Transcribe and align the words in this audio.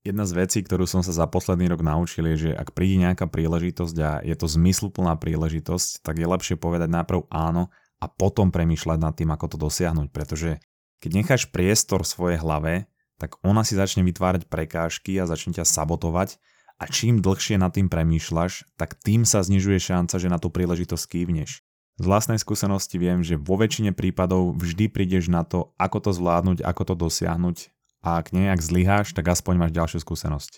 Jedna 0.00 0.24
z 0.24 0.32
vecí, 0.32 0.64
ktorú 0.64 0.88
som 0.88 1.04
sa 1.04 1.12
za 1.12 1.28
posledný 1.28 1.68
rok 1.68 1.84
naučil, 1.84 2.24
je, 2.32 2.48
že 2.48 2.50
ak 2.56 2.72
príde 2.72 3.04
nejaká 3.04 3.28
príležitosť 3.28 3.96
a 4.00 4.10
je 4.24 4.32
to 4.32 4.48
zmysluplná 4.48 5.12
príležitosť, 5.20 6.00
tak 6.00 6.16
je 6.16 6.24
lepšie 6.24 6.56
povedať 6.56 6.88
najprv 6.88 7.28
áno 7.28 7.68
a 8.00 8.08
potom 8.08 8.48
premýšľať 8.48 8.96
nad 8.96 9.12
tým, 9.12 9.28
ako 9.28 9.46
to 9.52 9.56
dosiahnuť, 9.60 10.08
pretože 10.08 10.56
keď 11.04 11.10
necháš 11.20 11.52
priestor 11.52 12.08
svojej 12.08 12.40
hlave, 12.40 12.88
tak 13.20 13.36
ona 13.44 13.60
si 13.60 13.76
začne 13.76 14.00
vytvárať 14.08 14.48
prekážky 14.48 15.20
a 15.20 15.28
začne 15.28 15.60
ťa 15.60 15.68
sabotovať 15.68 16.40
a 16.80 16.88
čím 16.88 17.20
dlhšie 17.20 17.60
nad 17.60 17.76
tým 17.76 17.92
premýšľaš, 17.92 18.72
tak 18.80 18.96
tým 19.04 19.28
sa 19.28 19.44
znižuje 19.44 19.76
šanca, 19.76 20.16
že 20.16 20.32
na 20.32 20.40
tú 20.40 20.48
príležitosť 20.48 21.04
kývneš. 21.12 21.60
Z 22.00 22.04
vlastnej 22.08 22.40
skúsenosti 22.40 22.96
viem, 22.96 23.20
že 23.20 23.36
vo 23.36 23.60
väčšine 23.60 23.92
prípadov 23.92 24.56
vždy 24.56 24.88
prídeš 24.88 25.28
na 25.28 25.44
to, 25.44 25.76
ako 25.76 26.08
to 26.08 26.10
zvládnuť, 26.16 26.64
ako 26.64 26.82
to 26.88 26.94
dosiahnuť 26.96 27.56
a 28.00 28.16
ak 28.16 28.32
nejak 28.32 28.60
zlyháš, 28.64 29.12
tak 29.12 29.28
aspoň 29.28 29.68
máš 29.68 29.72
ďalšiu 29.76 29.98
skúsenosť. 30.00 30.52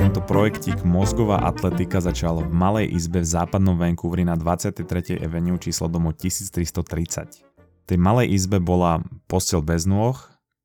Tento 0.00 0.20
projektík 0.24 0.80
Mozgová 0.88 1.44
atletika 1.44 2.00
začal 2.00 2.40
v 2.40 2.52
malej 2.52 2.96
izbe 2.96 3.20
v 3.20 3.28
západnom 3.28 3.76
Vancouveri 3.76 4.24
na 4.24 4.40
23. 4.40 5.20
Avenue 5.20 5.60
číslo 5.60 5.92
domu 5.92 6.16
1330. 6.16 7.44
V 7.44 7.84
tej 7.84 7.98
malej 8.00 8.32
izbe 8.32 8.56
bola 8.56 9.04
postel 9.28 9.60
bez 9.60 9.84
nôh, 9.84 10.16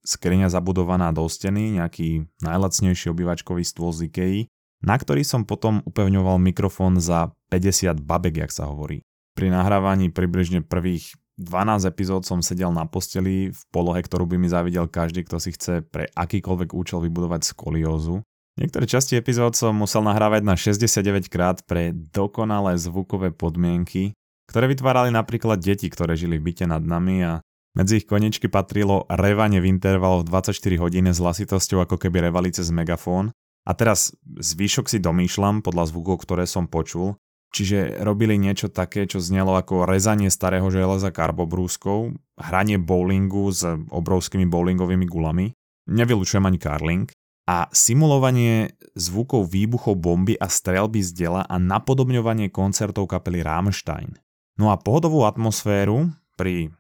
skriňa 0.08 0.50
zabudovaná 0.50 1.14
do 1.14 1.28
steny, 1.28 1.78
nejaký 1.78 2.26
najlacnejší 2.42 3.14
obývačkový 3.14 3.62
stôl 3.62 3.94
z 3.94 4.10
Ikei, 4.10 4.38
na 4.82 4.98
ktorý 4.98 5.22
som 5.22 5.46
potom 5.46 5.86
upevňoval 5.86 6.42
mikrofón 6.42 6.98
za 6.98 7.34
50 7.54 8.02
babek, 8.02 8.46
jak 8.46 8.52
sa 8.52 8.70
hovorí. 8.70 9.06
Pri 9.38 9.48
nahrávaní 9.54 10.12
približne 10.12 10.66
prvých 10.66 11.16
12 11.40 11.88
epizód 11.88 12.28
som 12.28 12.44
sedel 12.44 12.70
na 12.70 12.86
posteli 12.86 13.50
v 13.50 13.62
polohe, 13.74 14.02
ktorú 14.04 14.28
by 14.28 14.38
mi 14.38 14.52
zavidel 14.52 14.86
každý, 14.86 15.26
kto 15.26 15.42
si 15.42 15.56
chce 15.56 15.82
pre 15.82 16.12
akýkoľvek 16.14 16.70
účel 16.76 17.02
vybudovať 17.02 17.48
skoliózu. 17.48 18.22
Niektoré 18.60 18.84
časti 18.84 19.16
epizód 19.16 19.56
som 19.56 19.74
musel 19.74 20.04
nahrávať 20.04 20.44
na 20.44 20.60
69 20.60 21.32
krát 21.32 21.64
pre 21.64 21.96
dokonalé 21.96 22.76
zvukové 22.76 23.32
podmienky, 23.32 24.12
ktoré 24.52 24.68
vytvárali 24.68 25.10
napríklad 25.10 25.64
deti, 25.64 25.88
ktoré 25.88 26.20
žili 26.20 26.36
v 26.36 26.52
byte 26.52 26.68
nad 26.68 26.84
nami 26.84 27.24
a 27.24 27.34
medzi 27.72 28.04
ich 28.04 28.06
koničky 28.06 28.52
patrilo 28.52 29.08
revanie 29.08 29.64
v 29.64 29.72
intervaloch 29.72 30.28
24 30.28 30.52
hodín 30.84 31.08
s 31.08 31.24
hlasitosťou 31.24 31.88
ako 31.88 31.96
keby 31.96 32.28
revali 32.28 32.52
cez 32.52 32.68
megafón. 32.68 33.32
A 33.66 33.72
teraz 33.78 34.16
zvyšok 34.26 34.90
si 34.90 34.98
domýšľam 34.98 35.62
podľa 35.62 35.94
zvukov, 35.94 36.26
ktoré 36.26 36.50
som 36.50 36.66
počul. 36.66 37.18
Čiže 37.52 38.00
robili 38.08 38.40
niečo 38.40 38.72
také, 38.72 39.04
čo 39.06 39.20
znelo 39.20 39.60
ako 39.60 39.84
rezanie 39.84 40.32
starého 40.32 40.72
železa 40.72 41.12
karbobrúskou, 41.12 42.16
hranie 42.40 42.80
bowlingu 42.80 43.52
s 43.52 43.68
obrovskými 43.92 44.48
bowlingovými 44.48 45.04
gulami, 45.04 45.52
nevylučujem 45.92 46.48
ani 46.48 46.56
karling, 46.56 47.12
a 47.52 47.68
simulovanie 47.76 48.72
zvukov 48.96 49.52
výbuchov 49.52 50.00
bomby 50.00 50.40
a 50.40 50.48
strelby 50.48 51.04
z 51.04 51.12
dela 51.12 51.44
a 51.44 51.60
napodobňovanie 51.60 52.48
koncertov 52.54 53.12
kapely 53.12 53.44
Rammstein. 53.44 54.16
No 54.56 54.72
a 54.72 54.80
pohodovú 54.80 55.28
atmosféru 55.28 56.08
pri 56.40 56.72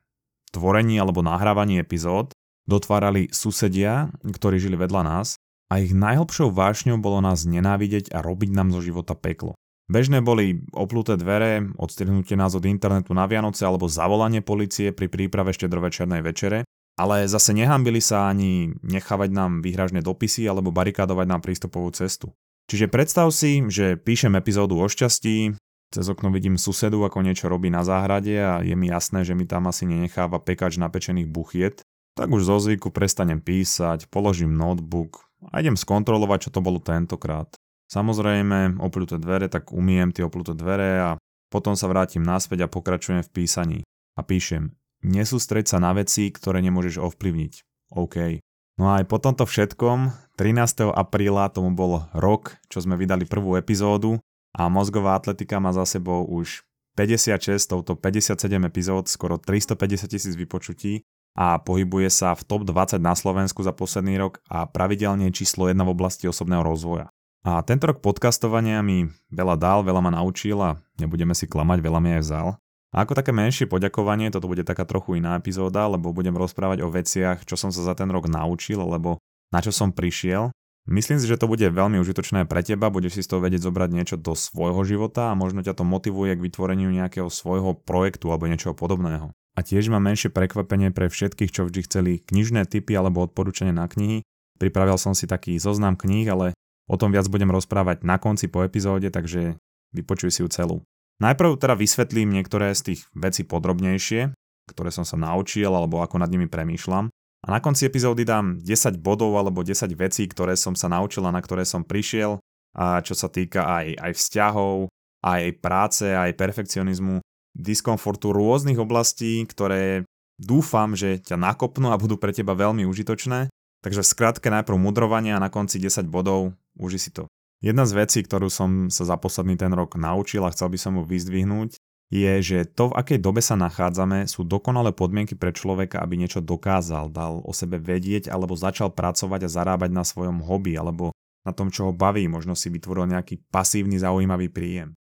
tvorení 0.56 1.02
alebo 1.02 1.20
nahrávaní 1.26 1.82
epizód 1.82 2.32
dotvárali 2.70 3.28
susedia, 3.34 4.14
ktorí 4.22 4.62
žili 4.62 4.80
vedľa 4.80 5.02
nás 5.04 5.41
a 5.72 5.80
ich 5.80 5.95
najhlbšou 5.95 6.52
vášňou 6.52 7.00
bolo 7.00 7.23
nás 7.23 7.47
nenávidieť 7.47 8.11
a 8.11 8.19
robiť 8.19 8.52
nám 8.52 8.75
zo 8.75 8.83
života 8.83 9.16
peklo. 9.16 9.55
Bežné 9.88 10.19
boli 10.19 10.67
opluté 10.75 11.16
dvere, 11.16 11.72
odstrihnutie 11.80 12.36
nás 12.36 12.52
od 12.55 12.67
internetu 12.67 13.16
na 13.16 13.23
Vianoce 13.27 13.64
alebo 13.64 13.88
zavolanie 13.88 14.44
policie 14.44 14.92
pri 14.92 15.08
príprave 15.08 15.55
štedrovečernej 15.55 16.19
večere, 16.19 16.67
ale 16.99 17.27
zase 17.31 17.55
nehambili 17.55 18.03
sa 18.03 18.27
ani 18.27 18.75
nechávať 18.83 19.31
nám 19.31 19.64
výhražné 19.64 20.03
dopisy 20.03 20.44
alebo 20.44 20.75
barikádovať 20.75 21.27
nám 21.27 21.42
prístupovú 21.43 21.92
cestu. 21.95 22.36
Čiže 22.67 22.92
predstav 22.92 23.31
si, 23.31 23.64
že 23.67 23.99
píšem 23.99 24.36
epizódu 24.36 24.80
o 24.80 24.87
šťastí, 24.87 25.55
cez 25.92 26.05
okno 26.08 26.31
vidím 26.31 26.55
susedu, 26.55 27.04
ako 27.04 27.20
niečo 27.20 27.52
robí 27.52 27.67
na 27.67 27.83
záhrade 27.83 28.31
a 28.39 28.64
je 28.64 28.76
mi 28.80 28.87
jasné, 28.87 29.27
že 29.27 29.36
mi 29.36 29.43
tam 29.43 29.67
asi 29.67 29.83
nenecháva 29.83 30.39
pekač 30.39 30.80
napečených 30.80 31.27
buchiet, 31.27 31.83
tak 32.15 32.31
už 32.31 32.48
zo 32.48 32.64
zvyku 32.64 32.95
prestanem 32.95 33.43
písať, 33.43 34.08
položím 34.08 34.55
notebook 34.55 35.30
a 35.50 35.58
idem 35.58 35.74
skontrolovať, 35.74 36.50
čo 36.50 36.54
to 36.54 36.62
bolo 36.62 36.78
tentokrát. 36.78 37.50
Samozrejme, 37.90 38.80
opľuté 38.80 39.20
dvere, 39.20 39.52
tak 39.52 39.74
umiem 39.76 40.14
tie 40.14 40.24
opľuté 40.24 40.56
dvere 40.56 40.92
a 41.02 41.10
potom 41.52 41.76
sa 41.76 41.92
vrátim 41.92 42.24
naspäť 42.24 42.64
a 42.64 42.72
pokračujem 42.72 43.26
v 43.26 43.34
písaní. 43.34 43.80
A 44.16 44.24
píšem, 44.24 44.72
nesústreď 45.04 45.68
sa 45.68 45.84
na 45.84 45.92
veci, 45.92 46.32
ktoré 46.32 46.64
nemôžeš 46.64 47.04
ovplyvniť. 47.04 47.54
OK. 47.92 48.40
No 48.80 48.96
a 48.96 49.04
aj 49.04 49.06
po 49.12 49.20
tomto 49.20 49.44
všetkom, 49.44 50.16
13. 50.40 50.96
apríla 50.96 51.52
tomu 51.52 51.76
bol 51.76 52.08
rok, 52.16 52.56
čo 52.72 52.80
sme 52.80 52.96
vydali 52.96 53.28
prvú 53.28 53.60
epizódu 53.60 54.23
a 54.56 54.72
mozgová 54.72 55.20
atletika 55.20 55.60
má 55.60 55.76
za 55.76 55.84
sebou 55.84 56.23
už 56.23 56.64
56, 56.96 57.60
touto 57.68 58.00
57 58.00 58.40
epizód, 58.68 59.12
skoro 59.12 59.36
350 59.36 60.12
tisíc 60.12 60.34
vypočutí 60.40 61.04
a 61.37 61.59
pohybuje 61.59 62.11
sa 62.11 62.36
v 62.36 62.43
top 62.43 62.67
20 62.67 62.99
na 62.99 63.15
Slovensku 63.15 63.64
za 63.64 63.71
posledný 63.71 64.19
rok 64.19 64.43
a 64.52 64.67
pravidelne 64.67 65.31
číslo 65.31 65.71
1 65.71 65.80
v 65.80 65.93
oblasti 65.93 66.27
osobného 66.27 66.64
rozvoja. 66.64 67.08
A 67.42 67.65
tento 67.65 67.89
rok 67.89 68.03
podcastovania 68.05 68.86
mi 68.86 69.09
veľa 69.33 69.55
dal, 69.58 69.80
veľa 69.81 70.02
ma 70.03 70.11
naučil 70.14 70.61
a 70.61 70.77
nebudeme 71.02 71.33
si 71.33 71.49
klamať, 71.49 71.80
veľa 71.81 71.99
mi 72.03 72.09
aj 72.19 72.21
vzal. 72.21 72.47
A 72.92 73.08
ako 73.08 73.15
také 73.17 73.31
menšie 73.31 73.71
poďakovanie, 73.71 74.30
toto 74.30 74.52
bude 74.52 74.67
taká 74.67 74.83
trochu 74.83 75.17
iná 75.17 75.39
epizóda, 75.39 75.87
lebo 75.87 76.11
budem 76.11 76.36
rozprávať 76.36 76.83
o 76.83 76.92
veciach, 76.92 77.48
čo 77.48 77.55
som 77.55 77.71
sa 77.71 77.81
za 77.81 77.95
ten 77.95 78.11
rok 78.11 78.27
naučil, 78.27 78.83
alebo 78.83 79.17
na 79.49 79.63
čo 79.63 79.71
som 79.71 79.95
prišiel 79.95 80.52
Myslím 80.89 81.21
si, 81.21 81.30
že 81.30 81.37
to 81.37 81.45
bude 81.45 81.61
veľmi 81.61 82.02
užitočné 82.02 82.49
pre 82.49 82.65
teba, 82.65 82.89
budeš 82.89 83.21
si 83.21 83.21
z 83.21 83.30
toho 83.30 83.42
vedieť 83.45 83.69
zobrať 83.69 83.89
niečo 83.93 84.17
do 84.17 84.33
svojho 84.33 84.81
života 84.81 85.30
a 85.30 85.37
možno 85.37 85.61
ťa 85.61 85.77
to 85.77 85.86
motivuje 85.86 86.33
k 86.33 86.42
vytvoreniu 86.42 86.89
nejakého 86.89 87.30
svojho 87.30 87.77
projektu 87.77 88.33
alebo 88.33 88.49
niečoho 88.49 88.73
podobného. 88.73 89.30
A 89.56 89.60
tiež 89.62 89.92
mám 89.92 90.08
menšie 90.08 90.32
prekvapenie 90.32 90.95
pre 90.95 91.12
všetkých, 91.12 91.52
čo 91.52 91.67
vždy 91.67 91.80
chceli 91.84 92.12
knižné 92.23 92.67
typy 92.72 92.95
alebo 92.95 93.28
odporúčania 93.28 93.76
na 93.76 93.88
knihy. 93.92 94.23
Pripravil 94.56 94.95
som 94.95 95.12
si 95.12 95.28
taký 95.28 95.60
zoznam 95.60 96.00
kníh, 96.00 96.30
ale 96.32 96.56
o 96.88 96.95
tom 96.95 97.12
viac 97.12 97.28
budem 97.28 97.52
rozprávať 97.52 98.08
na 98.08 98.16
konci 98.16 98.48
po 98.48 98.64
epizóde, 98.64 99.11
takže 99.11 99.60
vypočuj 99.92 100.32
si 100.32 100.40
ju 100.45 100.48
celú. 100.48 100.78
Najprv 101.20 101.60
teda 101.60 101.76
vysvetlím 101.78 102.34
niektoré 102.34 102.73
z 102.73 102.94
tých 102.94 103.02
vecí 103.14 103.45
podrobnejšie, 103.45 104.34
ktoré 104.72 104.90
som 104.90 105.04
sa 105.04 105.20
naučil 105.20 105.70
alebo 105.70 106.00
ako 106.02 106.17
nad 106.17 106.32
nimi 106.32 106.48
premýšľam. 106.48 107.11
A 107.42 107.48
na 107.50 107.58
konci 107.58 107.90
epizódy 107.90 108.22
dám 108.22 108.61
10 108.61 109.02
bodov 109.02 109.34
alebo 109.34 109.66
10 109.66 109.90
vecí, 109.98 110.30
ktoré 110.30 110.54
som 110.54 110.78
sa 110.78 110.88
naučil 110.88 111.26
a 111.26 111.34
na 111.34 111.42
ktoré 111.42 111.66
som 111.66 111.82
prišiel, 111.82 112.38
a 112.78 113.02
čo 113.02 113.17
sa 113.17 113.28
týka 113.28 113.66
aj, 113.66 113.98
aj 113.98 114.11
vzťahov, 114.14 114.88
aj 115.26 115.42
práce, 115.58 116.06
aj 116.06 116.38
perfekcionizmu, 116.38 117.22
diskomfortu 117.58 118.32
rôznych 118.32 118.80
oblastí, 118.80 119.44
ktoré 119.48 120.08
dúfam, 120.42 120.98
že 120.98 121.22
ťa 121.22 121.38
nakopnú 121.38 121.94
a 121.94 122.00
budú 122.00 122.17
pre 122.17 122.34
teba 122.34 122.58
veľmi 122.58 122.88
užitočné. 122.88 123.52
Takže 123.82 124.02
v 124.06 124.12
skratke 124.14 124.48
najprv 124.54 124.78
mudrovanie 124.78 125.34
a 125.34 125.42
na 125.42 125.50
konci 125.50 125.82
10 125.82 126.06
bodov, 126.06 126.54
uži 126.78 127.00
si 127.02 127.10
to. 127.10 127.26
Jedna 127.61 127.86
z 127.86 127.94
vecí, 127.94 128.19
ktorú 128.25 128.50
som 128.50 128.90
sa 128.90 129.06
za 129.06 129.18
posledný 129.18 129.57
ten 129.57 129.69
rok 129.74 129.94
naučil 129.98 130.42
a 130.45 130.54
chcel 130.54 130.74
by 130.74 130.78
som 130.81 130.98
mu 130.98 131.04
vyzdvihnúť, 131.06 131.78
je, 132.12 132.34
že 132.44 132.68
to, 132.68 132.92
v 132.92 132.98
akej 133.00 133.19
dobe 133.24 133.40
sa 133.40 133.56
nachádzame, 133.56 134.28
sú 134.28 134.44
dokonalé 134.44 134.92
podmienky 134.92 135.40
pre 135.40 135.56
človeka, 135.56 136.04
aby 136.04 136.19
niečo 136.19 136.44
dokázal, 136.44 137.07
dal 137.07 137.40
o 137.40 137.56
sebe 137.56 137.80
vedieť 137.80 138.28
alebo 138.28 138.57
začal 138.57 138.92
pracovať 138.92 139.48
a 139.48 139.50
zarábať 139.50 139.95
na 139.95 140.04
svojom 140.04 140.44
hobby 140.44 140.75
alebo 140.75 141.16
na 141.48 141.56
tom, 141.56 141.72
čo 141.72 141.90
ho 141.90 141.94
baví, 141.95 142.28
možno 142.28 142.54
si 142.54 142.68
vytvoril 142.68 143.10
nejaký 143.10 143.40
pasívny 143.50 143.98
zaujímavý 143.98 144.51
príjem. 144.51 144.94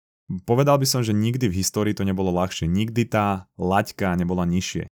Povedal 0.47 0.79
by 0.79 0.87
som, 0.87 1.01
že 1.03 1.11
nikdy 1.11 1.51
v 1.51 1.59
histórii 1.59 1.91
to 1.91 2.07
nebolo 2.07 2.31
ľahšie, 2.31 2.69
nikdy 2.69 3.09
tá 3.09 3.51
laťka 3.59 4.15
nebola 4.15 4.47
nižšie. 4.47 4.87
E, 4.87 4.89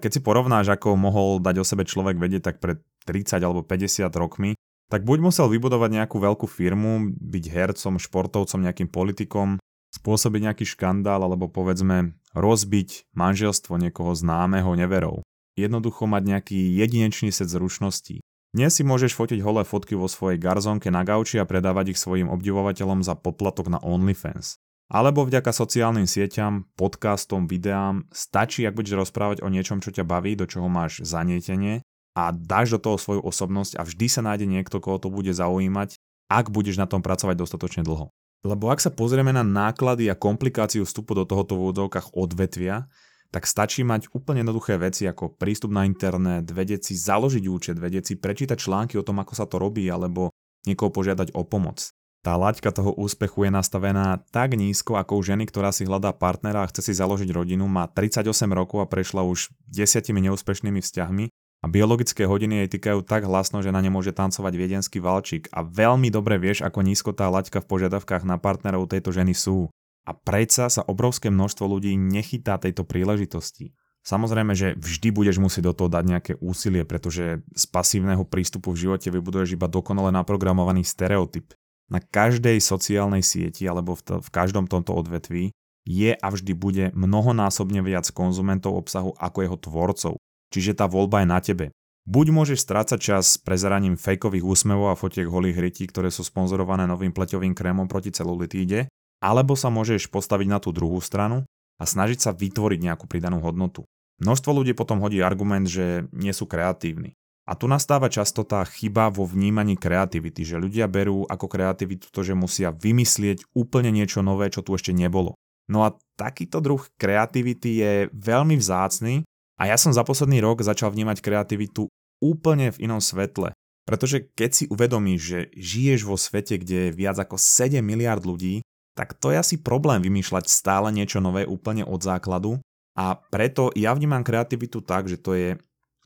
keď 0.00 0.10
si 0.10 0.20
porovnáš, 0.24 0.72
ako 0.72 0.96
mohol 0.96 1.38
dať 1.38 1.56
o 1.60 1.64
sebe 1.66 1.84
človek 1.84 2.16
vedieť 2.16 2.42
tak 2.52 2.56
pred 2.58 2.80
30 3.04 3.38
alebo 3.42 3.60
50 3.62 4.08
rokmi, 4.16 4.56
tak 4.88 5.04
buď 5.04 5.18
musel 5.20 5.52
vybudovať 5.52 6.00
nejakú 6.00 6.16
veľkú 6.16 6.48
firmu, 6.48 7.12
byť 7.12 7.44
hercom, 7.52 8.00
športovcom, 8.00 8.64
nejakým 8.64 8.88
politikom, 8.88 9.60
spôsobiť 9.92 10.40
nejaký 10.48 10.64
škandál 10.64 11.20
alebo 11.20 11.48
povedzme 11.48 12.16
rozbiť 12.32 13.12
manželstvo 13.12 13.76
niekoho 13.76 14.16
známeho 14.16 14.72
neverov. 14.76 15.24
Jednoducho 15.56 16.08
mať 16.08 16.22
nejaký 16.24 16.58
jedinečný 16.76 17.34
set 17.34 17.50
zručností. 17.50 18.24
Dnes 18.48 18.72
si 18.72 18.82
môžeš 18.86 19.12
fotiť 19.12 19.44
holé 19.44 19.60
fotky 19.60 19.92
vo 19.92 20.08
svojej 20.08 20.40
garzonke 20.40 20.88
na 20.88 21.04
gauči 21.04 21.36
a 21.36 21.44
predávať 21.44 21.92
ich 21.92 22.00
svojim 22.00 22.32
obdivovateľom 22.32 23.04
za 23.04 23.12
poplatok 23.12 23.68
na 23.68 23.76
OnlyFans. 23.84 24.56
Alebo 24.88 25.28
vďaka 25.28 25.52
sociálnym 25.52 26.08
sieťam, 26.08 26.64
podcastom, 26.72 27.44
videám 27.44 28.08
stačí, 28.08 28.64
ak 28.64 28.72
budeš 28.72 29.04
rozprávať 29.04 29.44
o 29.44 29.52
niečom, 29.52 29.84
čo 29.84 29.92
ťa 29.92 30.08
baví, 30.08 30.32
do 30.32 30.48
čoho 30.48 30.64
máš 30.72 31.04
zanietenie 31.04 31.84
a 32.16 32.32
dáš 32.32 32.72
do 32.72 32.80
toho 32.80 32.96
svoju 32.96 33.20
osobnosť 33.20 33.76
a 33.76 33.84
vždy 33.84 34.06
sa 34.08 34.24
nájde 34.24 34.48
niekto, 34.48 34.80
koho 34.80 34.96
to 34.96 35.12
bude 35.12 35.28
zaujímať, 35.28 36.00
ak 36.32 36.48
budeš 36.48 36.80
na 36.80 36.88
tom 36.88 37.04
pracovať 37.04 37.36
dostatočne 37.36 37.84
dlho. 37.84 38.08
Lebo 38.48 38.72
ak 38.72 38.80
sa 38.80 38.88
pozrieme 38.88 39.28
na 39.28 39.44
náklady 39.44 40.08
a 40.08 40.16
komplikáciu 40.16 40.88
vstupu 40.88 41.12
do 41.12 41.28
tohoto 41.28 41.60
v 41.60 41.68
úvodovkách 41.68 42.16
odvetvia, 42.16 42.88
tak 43.28 43.44
stačí 43.44 43.84
mať 43.84 44.08
úplne 44.16 44.40
jednoduché 44.40 44.80
veci 44.80 45.04
ako 45.04 45.36
prístup 45.36 45.68
na 45.68 45.84
internet, 45.84 46.48
vedieť 46.48 46.88
si 46.88 46.94
založiť 46.96 47.44
účet, 47.44 47.76
vedieť 47.76 48.04
si 48.08 48.14
prečítať 48.16 48.56
články 48.56 48.96
o 48.96 49.04
tom, 49.04 49.20
ako 49.20 49.36
sa 49.36 49.44
to 49.44 49.60
robí, 49.60 49.84
alebo 49.92 50.32
niekoho 50.64 50.88
požiadať 50.88 51.36
o 51.36 51.44
pomoc. 51.44 51.92
Tá 52.26 52.34
laťka 52.34 52.74
toho 52.74 52.92
úspechu 52.98 53.46
je 53.46 53.50
nastavená 53.54 54.18
tak 54.34 54.58
nízko, 54.58 54.98
ako 54.98 55.18
u 55.18 55.22
ženy, 55.22 55.46
ktorá 55.46 55.70
si 55.70 55.86
hľadá 55.86 56.10
partnera 56.10 56.66
a 56.66 56.68
chce 56.68 56.90
si 56.90 56.92
založiť 56.98 57.30
rodinu, 57.30 57.70
má 57.70 57.86
38 57.86 58.26
rokov 58.50 58.82
a 58.82 58.90
prešla 58.90 59.22
už 59.22 59.54
desiatimi 59.70 60.18
neúspešnými 60.26 60.82
vzťahmi 60.82 61.30
a 61.58 61.66
biologické 61.66 62.22
hodiny 62.26 62.66
jej 62.66 62.78
týkajú 62.78 63.02
tak 63.02 63.26
hlasno, 63.26 63.62
že 63.62 63.74
na 63.74 63.82
ne 63.82 63.90
môže 63.90 64.14
tancovať 64.14 64.52
viedenský 64.54 65.02
valčík 65.02 65.50
a 65.50 65.66
veľmi 65.66 66.06
dobre 66.10 66.38
vieš, 66.38 66.62
ako 66.62 66.86
nízko 66.86 67.10
tá 67.10 67.26
laťka 67.26 67.62
v 67.62 67.70
požiadavkách 67.70 68.22
na 68.22 68.38
partnerov 68.38 68.86
tejto 68.86 69.10
ženy 69.10 69.34
sú. 69.34 69.70
A 70.06 70.14
predsa 70.14 70.70
sa 70.70 70.86
obrovské 70.86 71.28
množstvo 71.28 71.66
ľudí 71.66 71.98
nechytá 71.98 72.62
tejto 72.62 72.86
príležitosti. 72.86 73.74
Samozrejme, 74.06 74.54
že 74.54 74.78
vždy 74.78 75.12
budeš 75.12 75.36
musieť 75.42 75.68
do 75.68 75.74
toho 75.74 75.88
dať 75.90 76.04
nejaké 76.06 76.32
úsilie, 76.40 76.86
pretože 76.86 77.42
z 77.42 77.64
pasívneho 77.68 78.22
prístupu 78.24 78.72
v 78.72 78.88
živote 78.88 79.12
vybuduješ 79.12 79.58
iba 79.58 79.68
dokonale 79.68 80.14
naprogramovaný 80.14 80.86
stereotyp. 80.86 81.52
Na 81.88 82.04
každej 82.04 82.60
sociálnej 82.60 83.24
sieti 83.24 83.64
alebo 83.64 83.96
v, 83.96 84.02
to, 84.04 84.14
v 84.20 84.28
každom 84.28 84.68
tomto 84.68 84.92
odvetví 84.92 85.56
je 85.88 86.12
a 86.12 86.26
vždy 86.28 86.52
bude 86.52 86.84
mnohonásobne 86.92 87.80
viac 87.80 88.04
konzumentov 88.12 88.76
obsahu 88.76 89.16
ako 89.16 89.38
jeho 89.40 89.56
tvorcov. 89.56 90.14
Čiže 90.52 90.76
tá 90.76 90.84
voľba 90.84 91.24
je 91.24 91.28
na 91.28 91.40
tebe. 91.40 91.66
Buď 92.08 92.32
môžeš 92.32 92.64
strácať 92.64 93.00
čas 93.00 93.36
prezeraním 93.36 93.96
fejkových 93.96 94.44
úsmevov 94.44 94.92
a 94.92 95.00
fotiek 95.00 95.28
holých 95.28 95.60
hrytí, 95.60 95.84
ktoré 95.88 96.08
sú 96.08 96.24
sponzorované 96.24 96.88
novým 96.88 97.12
pleťovým 97.12 97.52
krémom 97.52 97.84
proti 97.84 98.12
celulitíde, 98.12 98.88
alebo 99.20 99.52
sa 99.52 99.68
môžeš 99.68 100.08
postaviť 100.08 100.48
na 100.48 100.56
tú 100.56 100.72
druhú 100.72 101.00
stranu 101.04 101.44
a 101.76 101.84
snažiť 101.84 102.18
sa 102.20 102.30
vytvoriť 102.32 102.80
nejakú 102.80 103.04
pridanú 103.04 103.44
hodnotu. 103.44 103.84
Množstvo 104.24 104.50
ľudí 104.56 104.72
potom 104.72 105.04
hodí 105.04 105.20
argument, 105.20 105.68
že 105.68 106.08
nie 106.16 106.32
sú 106.32 106.48
kreatívni. 106.48 107.12
A 107.48 107.56
tu 107.56 107.64
nastáva 107.64 108.12
často 108.12 108.44
tá 108.44 108.60
chyba 108.68 109.08
vo 109.08 109.24
vnímaní 109.24 109.80
kreativity, 109.80 110.44
že 110.44 110.60
ľudia 110.60 110.84
berú 110.84 111.24
ako 111.24 111.48
kreativitu 111.48 112.12
to, 112.12 112.20
že 112.20 112.36
musia 112.36 112.68
vymyslieť 112.68 113.56
úplne 113.56 113.88
niečo 113.88 114.20
nové, 114.20 114.52
čo 114.52 114.60
tu 114.60 114.76
ešte 114.76 114.92
nebolo. 114.92 115.32
No 115.64 115.88
a 115.88 115.96
takýto 116.20 116.60
druh 116.60 116.84
kreativity 117.00 117.80
je 117.80 117.92
veľmi 118.12 118.52
vzácny 118.60 119.24
a 119.56 119.62
ja 119.64 119.80
som 119.80 119.96
za 119.96 120.04
posledný 120.04 120.44
rok 120.44 120.60
začal 120.60 120.92
vnímať 120.92 121.24
kreativitu 121.24 121.88
úplne 122.20 122.68
v 122.68 122.84
inom 122.84 123.00
svetle. 123.00 123.56
Pretože 123.88 124.28
keď 124.36 124.50
si 124.52 124.64
uvedomíš, 124.68 125.20
že 125.24 125.40
žiješ 125.56 126.00
vo 126.04 126.20
svete, 126.20 126.60
kde 126.60 126.92
je 126.92 126.96
viac 126.96 127.16
ako 127.16 127.40
7 127.40 127.80
miliard 127.80 128.20
ľudí, 128.20 128.60
tak 128.92 129.16
to 129.16 129.32
je 129.32 129.40
asi 129.40 129.56
problém 129.56 130.04
vymýšľať 130.04 130.52
stále 130.52 130.92
niečo 130.92 131.24
nové 131.24 131.48
úplne 131.48 131.88
od 131.88 132.04
základu 132.04 132.60
a 132.98 133.14
preto 133.14 133.70
ja 133.78 133.94
vnímam 133.94 134.26
kreativitu 134.26 134.82
tak, 134.82 135.06
že 135.06 135.22
to 135.22 135.38
je 135.38 135.48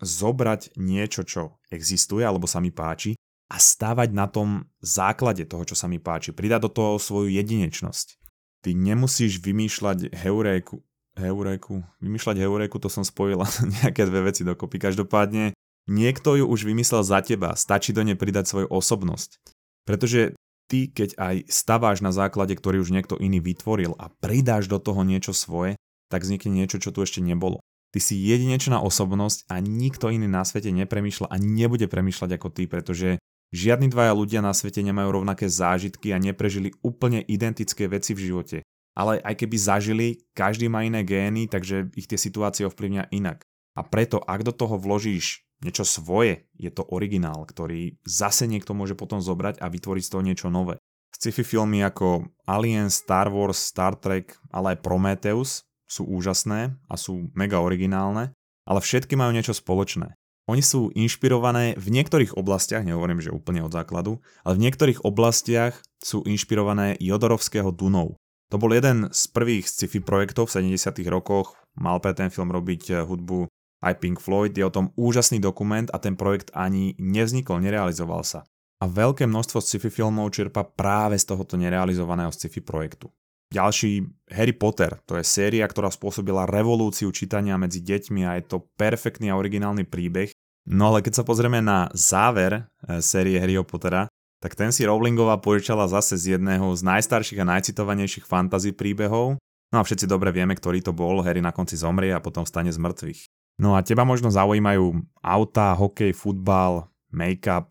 zobrať 0.03 0.75
niečo, 0.77 1.23
čo 1.23 1.63
existuje 1.71 2.27
alebo 2.27 2.51
sa 2.51 2.59
mi 2.59 2.75
páči 2.75 3.15
a 3.49 3.57
stavať 3.57 4.11
na 4.11 4.27
tom 4.27 4.67
základe 4.83 5.47
toho, 5.47 5.63
čo 5.63 5.79
sa 5.79 5.87
mi 5.87 6.03
páči. 6.03 6.35
Pridať 6.35 6.67
do 6.67 6.71
toho 6.73 6.93
svoju 6.99 7.31
jedinečnosť. 7.31 8.19
Ty 8.63 8.71
nemusíš 8.75 9.39
vymýšľať 9.43 10.11
heuréku, 10.11 10.83
heuréku, 11.19 11.85
vymýšľať 12.01 12.37
heuréku, 12.43 12.77
to 12.81 12.89
som 12.89 13.07
spojila 13.07 13.47
nejaké 13.83 14.09
dve 14.09 14.33
veci 14.33 14.43
dokopy. 14.43 14.81
Každopádne 14.81 15.53
niekto 15.87 16.39
ju 16.41 16.45
už 16.49 16.65
vymyslel 16.67 17.05
za 17.05 17.21
teba, 17.21 17.55
stačí 17.55 17.95
do 17.95 18.03
nej 18.03 18.19
pridať 18.19 18.51
svoju 18.51 18.69
osobnosť. 18.73 19.39
Pretože 19.85 20.39
ty, 20.71 20.89
keď 20.89 21.19
aj 21.19 21.37
staváš 21.51 22.01
na 22.01 22.15
základe, 22.15 22.55
ktorý 22.57 22.81
už 22.81 22.95
niekto 22.95 23.19
iný 23.19 23.43
vytvoril 23.43 23.99
a 23.99 24.09
pridáš 24.09 24.71
do 24.71 24.81
toho 24.81 25.03
niečo 25.05 25.35
svoje, 25.35 25.77
tak 26.09 26.25
vznikne 26.25 26.65
niečo, 26.65 26.81
čo 26.81 26.95
tu 26.95 27.05
ešte 27.05 27.21
nebolo. 27.21 27.61
Ty 27.93 28.01
si 28.01 28.17
jedinečná 28.17 28.81
osobnosť 28.81 29.53
a 29.53 29.61
nikto 29.61 30.09
iný 30.09 30.25
na 30.25 30.49
svete 30.49 30.73
nepremýšľa 30.73 31.29
a 31.29 31.37
nebude 31.37 31.85
premýšľať 31.93 32.31
ako 32.41 32.49
ty, 32.49 32.65
pretože 32.65 33.21
žiadni 33.53 33.93
dvaja 33.93 34.17
ľudia 34.17 34.41
na 34.41 34.57
svete 34.57 34.81
nemajú 34.81 35.21
rovnaké 35.21 35.45
zážitky 35.53 36.09
a 36.17 36.19
neprežili 36.19 36.73
úplne 36.81 37.21
identické 37.21 37.85
veci 37.93 38.17
v 38.17 38.33
živote. 38.33 38.57
Ale 38.97 39.21
aj 39.21 39.45
keby 39.45 39.57
zažili, 39.61 40.07
každý 40.33 40.73
má 40.73 40.89
iné 40.89 41.05
gény, 41.05 41.53
takže 41.53 41.93
ich 41.93 42.09
tie 42.09 42.17
situácie 42.17 42.65
ovplyvňa 42.65 43.13
inak. 43.13 43.45
A 43.77 43.85
preto, 43.85 44.21
ak 44.25 44.41
do 44.45 44.53
toho 44.53 44.81
vložíš 44.81 45.45
niečo 45.65 45.85
svoje, 45.85 46.49
je 46.57 46.69
to 46.73 46.85
originál, 46.89 47.45
ktorý 47.45 48.01
zase 48.05 48.49
niekto 48.49 48.73
môže 48.77 48.97
potom 48.97 49.21
zobrať 49.21 49.61
a 49.61 49.69
vytvoriť 49.69 50.05
z 50.05 50.13
toho 50.13 50.23
niečo 50.25 50.49
nové. 50.49 50.81
Sci-fi 51.13 51.45
filmy 51.45 51.85
ako 51.85 52.29
Alien, 52.49 52.89
Star 52.89 53.29
Wars, 53.29 53.61
Star 53.61 53.97
Trek, 53.97 54.37
ale 54.51 54.77
aj 54.77 54.83
Prometheus 54.83 55.65
sú 55.93 56.09
úžasné 56.09 56.73
a 56.89 56.95
sú 56.97 57.29
mega 57.37 57.61
originálne, 57.61 58.33
ale 58.65 58.81
všetky 58.81 59.13
majú 59.13 59.37
niečo 59.37 59.53
spoločné. 59.53 60.17
Oni 60.49 60.65
sú 60.65 60.91
inšpirované 60.97 61.77
v 61.77 61.87
niektorých 61.93 62.35
oblastiach, 62.35 62.83
nehovorím, 62.83 63.21
že 63.21 63.31
úplne 63.31 63.63
od 63.63 63.71
základu, 63.71 64.25
ale 64.43 64.59
v 64.59 64.65
niektorých 64.67 65.05
oblastiach 65.05 65.77
sú 66.01 66.25
inšpirované 66.27 66.99
Jodorovského 66.99 67.71
Dunov. 67.71 68.19
To 68.51 68.57
bol 68.59 68.75
jeden 68.75 69.13
z 69.15 69.23
prvých 69.31 69.71
sci-fi 69.71 70.03
projektov 70.03 70.51
v 70.51 70.75
70. 70.75 70.99
rokoch, 71.13 71.55
mal 71.79 72.03
pre 72.03 72.17
ten 72.17 72.29
film 72.29 72.51
robiť 72.51 73.07
hudbu 73.07 73.47
aj 73.83 73.99
Pink 73.99 74.19
Floyd, 74.19 74.55
je 74.55 74.67
o 74.67 74.75
tom 74.75 74.95
úžasný 74.99 75.43
dokument 75.43 75.91
a 75.91 75.99
ten 75.99 76.15
projekt 76.15 76.55
ani 76.55 76.95
nevznikol, 76.99 77.63
nerealizoval 77.63 78.23
sa. 78.23 78.47
A 78.83 78.91
veľké 78.91 79.31
množstvo 79.31 79.63
sci-fi 79.63 79.91
filmov 79.95 80.35
čerpa 80.35 80.67
práve 80.67 81.15
z 81.19 81.27
tohoto 81.31 81.55
nerealizovaného 81.55 82.35
sci-fi 82.35 82.59
projektu. 82.63 83.11
Ďalší 83.53 84.09
Harry 84.33 84.57
Potter, 84.57 84.97
to 85.05 85.21
je 85.21 85.25
séria, 85.29 85.69
ktorá 85.69 85.93
spôsobila 85.93 86.49
revolúciu 86.49 87.13
čítania 87.13 87.61
medzi 87.61 87.85
deťmi 87.85 88.25
a 88.25 88.41
je 88.41 88.49
to 88.49 88.65
perfektný 88.81 89.29
a 89.29 89.37
originálny 89.37 89.85
príbeh. 89.85 90.33
No 90.65 90.89
ale 90.89 91.05
keď 91.05 91.21
sa 91.21 91.25
pozrieme 91.29 91.61
na 91.61 91.93
záver 91.93 92.65
e, 92.65 93.03
série 93.05 93.37
Harryho 93.37 93.67
Pottera, 93.67 94.09
tak 94.41 94.57
ten 94.57 94.73
si 94.73 94.89
Rowlingová 94.89 95.37
požičala 95.39 95.85
zase 95.85 96.17
z 96.17 96.41
jedného 96.41 96.73
z 96.73 96.81
najstarších 96.81 97.45
a 97.45 97.51
najcitovanejších 97.59 98.25
fantasy 98.25 98.73
príbehov. 98.73 99.37
No 99.69 99.77
a 99.77 99.85
všetci 99.85 100.09
dobre 100.09 100.33
vieme, 100.33 100.57
ktorý 100.57 100.81
to 100.81 100.97
bol, 100.97 101.21
Harry 101.21 101.45
na 101.45 101.53
konci 101.53 101.77
zomrie 101.77 102.11
a 102.11 102.25
potom 102.25 102.49
stane 102.49 102.73
z 102.73 102.81
mŕtvych. 102.81 103.21
No 103.61 103.77
a 103.77 103.85
teba 103.85 104.09
možno 104.09 104.33
zaujímajú 104.33 104.97
auta, 105.21 105.77
hokej, 105.77 106.17
futbal, 106.17 106.89
make-up, 107.13 107.69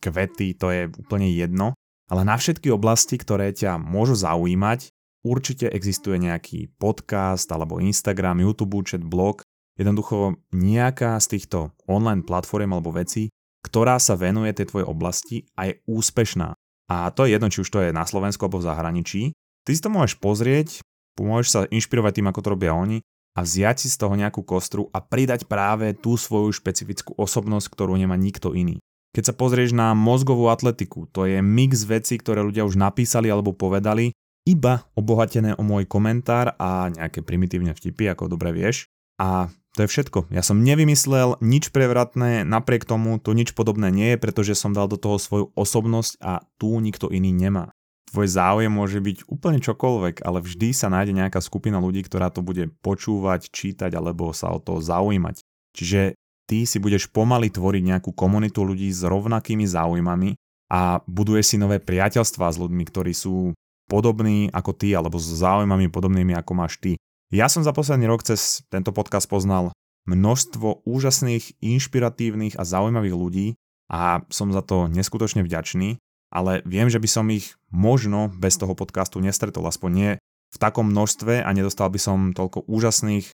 kvety, 0.00 0.56
to 0.56 0.72
je 0.72 0.88
úplne 0.96 1.28
jedno. 1.28 1.76
Ale 2.10 2.26
na 2.26 2.34
všetky 2.34 2.72
oblasti, 2.72 3.20
ktoré 3.20 3.54
ťa 3.54 3.78
môžu 3.78 4.18
zaujímať, 4.18 4.90
určite 5.24 5.68
existuje 5.68 6.16
nejaký 6.16 6.72
podcast 6.80 7.48
alebo 7.52 7.80
Instagram, 7.80 8.40
YouTube, 8.44 8.84
chat, 8.84 9.04
blog, 9.04 9.44
jednoducho 9.76 10.36
nejaká 10.52 11.16
z 11.20 11.38
týchto 11.38 11.72
online 11.88 12.24
platform 12.24 12.76
alebo 12.76 12.92
vecí, 12.92 13.32
ktorá 13.64 14.00
sa 14.00 14.16
venuje 14.16 14.52
tej 14.56 14.72
tvojej 14.72 14.88
oblasti 14.88 15.36
a 15.56 15.68
je 15.68 15.80
úspešná. 15.88 16.56
A 16.90 16.96
to 17.14 17.24
je 17.24 17.36
jedno, 17.36 17.48
či 17.52 17.62
už 17.62 17.70
to 17.70 17.80
je 17.84 17.94
na 17.94 18.02
Slovensku 18.02 18.42
alebo 18.44 18.58
v 18.58 18.66
zahraničí. 18.66 19.22
Ty 19.62 19.70
si 19.70 19.80
to 19.84 19.92
môžeš 19.92 20.16
pozrieť, 20.18 20.68
môžeš 21.20 21.48
sa 21.48 21.60
inšpirovať 21.68 22.18
tým, 22.18 22.28
ako 22.32 22.40
to 22.40 22.52
robia 22.56 22.72
oni 22.74 23.04
a 23.38 23.46
vziať 23.46 23.86
si 23.86 23.88
z 23.92 24.00
toho 24.00 24.18
nejakú 24.18 24.42
kostru 24.42 24.90
a 24.90 24.98
pridať 24.98 25.46
práve 25.46 25.94
tú 25.94 26.18
svoju 26.18 26.50
špecifickú 26.50 27.14
osobnosť, 27.14 27.70
ktorú 27.70 27.94
nemá 27.94 28.18
nikto 28.18 28.56
iný. 28.56 28.82
Keď 29.10 29.30
sa 29.30 29.34
pozrieš 29.34 29.74
na 29.74 29.94
mozgovú 29.94 30.50
atletiku, 30.50 31.06
to 31.10 31.26
je 31.26 31.42
mix 31.42 31.82
vecí, 31.82 32.18
ktoré 32.18 32.46
ľudia 32.46 32.62
už 32.66 32.78
napísali 32.78 33.26
alebo 33.26 33.54
povedali, 33.54 34.14
iba 34.50 34.82
obohatené 34.98 35.54
o 35.54 35.62
môj 35.62 35.86
komentár 35.86 36.58
a 36.58 36.90
nejaké 36.90 37.22
primitívne 37.22 37.70
vtipy, 37.70 38.10
ako 38.10 38.34
dobre 38.34 38.50
vieš. 38.50 38.90
A 39.22 39.46
to 39.78 39.86
je 39.86 39.92
všetko. 39.92 40.34
Ja 40.34 40.42
som 40.42 40.66
nevymyslel 40.66 41.38
nič 41.38 41.70
prevratné, 41.70 42.42
napriek 42.42 42.82
tomu 42.82 43.22
to 43.22 43.30
nič 43.30 43.54
podobné 43.54 43.94
nie 43.94 44.18
je, 44.18 44.18
pretože 44.18 44.58
som 44.58 44.74
dal 44.74 44.90
do 44.90 44.98
toho 44.98 45.22
svoju 45.22 45.54
osobnosť 45.54 46.18
a 46.18 46.42
tu 46.58 46.82
nikto 46.82 47.06
iný 47.06 47.30
nemá 47.30 47.70
tvoj 48.10 48.26
záujem 48.26 48.72
môže 48.74 48.98
byť 48.98 49.30
úplne 49.30 49.62
čokoľvek, 49.62 50.26
ale 50.26 50.42
vždy 50.42 50.74
sa 50.74 50.90
nájde 50.90 51.14
nejaká 51.14 51.38
skupina 51.38 51.78
ľudí, 51.78 52.02
ktorá 52.02 52.28
to 52.34 52.42
bude 52.42 52.74
počúvať, 52.82 53.48
čítať 53.54 53.94
alebo 53.94 54.34
sa 54.34 54.50
o 54.50 54.58
to 54.58 54.82
zaujímať. 54.82 55.46
Čiže 55.78 56.18
ty 56.50 56.66
si 56.66 56.82
budeš 56.82 57.06
pomaly 57.14 57.54
tvoriť 57.54 57.82
nejakú 57.94 58.10
komunitu 58.10 58.66
ľudí 58.66 58.90
s 58.90 59.06
rovnakými 59.06 59.62
záujmami 59.70 60.34
a 60.74 60.98
buduješ 61.06 61.54
si 61.54 61.56
nové 61.62 61.78
priateľstvá 61.78 62.50
s 62.50 62.58
ľuďmi, 62.58 62.84
ktorí 62.90 63.14
sú 63.14 63.54
podobní 63.90 64.46
ako 64.54 64.70
ty 64.70 64.94
alebo 64.94 65.18
s 65.18 65.26
záujmami 65.26 65.90
podobnými 65.90 66.38
ako 66.38 66.52
máš 66.54 66.78
ty. 66.78 66.94
Ja 67.34 67.50
som 67.50 67.66
za 67.66 67.74
posledný 67.74 68.06
rok 68.06 68.22
cez 68.22 68.62
tento 68.70 68.94
podcast 68.94 69.26
poznal 69.26 69.74
množstvo 70.06 70.86
úžasných, 70.86 71.58
inšpiratívnych 71.58 72.54
a 72.54 72.62
zaujímavých 72.62 73.16
ľudí 73.18 73.46
a 73.90 74.22
som 74.30 74.54
za 74.54 74.62
to 74.62 74.86
neskutočne 74.86 75.42
vďačný 75.42 75.98
ale 76.30 76.62
viem, 76.62 76.86
že 76.86 77.02
by 77.02 77.08
som 77.10 77.26
ich 77.28 77.58
možno 77.74 78.30
bez 78.30 78.54
toho 78.54 78.78
podcastu 78.78 79.18
nestretol, 79.18 79.66
aspoň 79.66 79.90
nie 79.90 80.10
v 80.50 80.56
takom 80.58 80.86
množstve 80.86 81.42
a 81.42 81.50
nedostal 81.50 81.90
by 81.90 81.98
som 81.98 82.18
toľko 82.30 82.66
úžasných 82.70 83.26
e, 83.26 83.32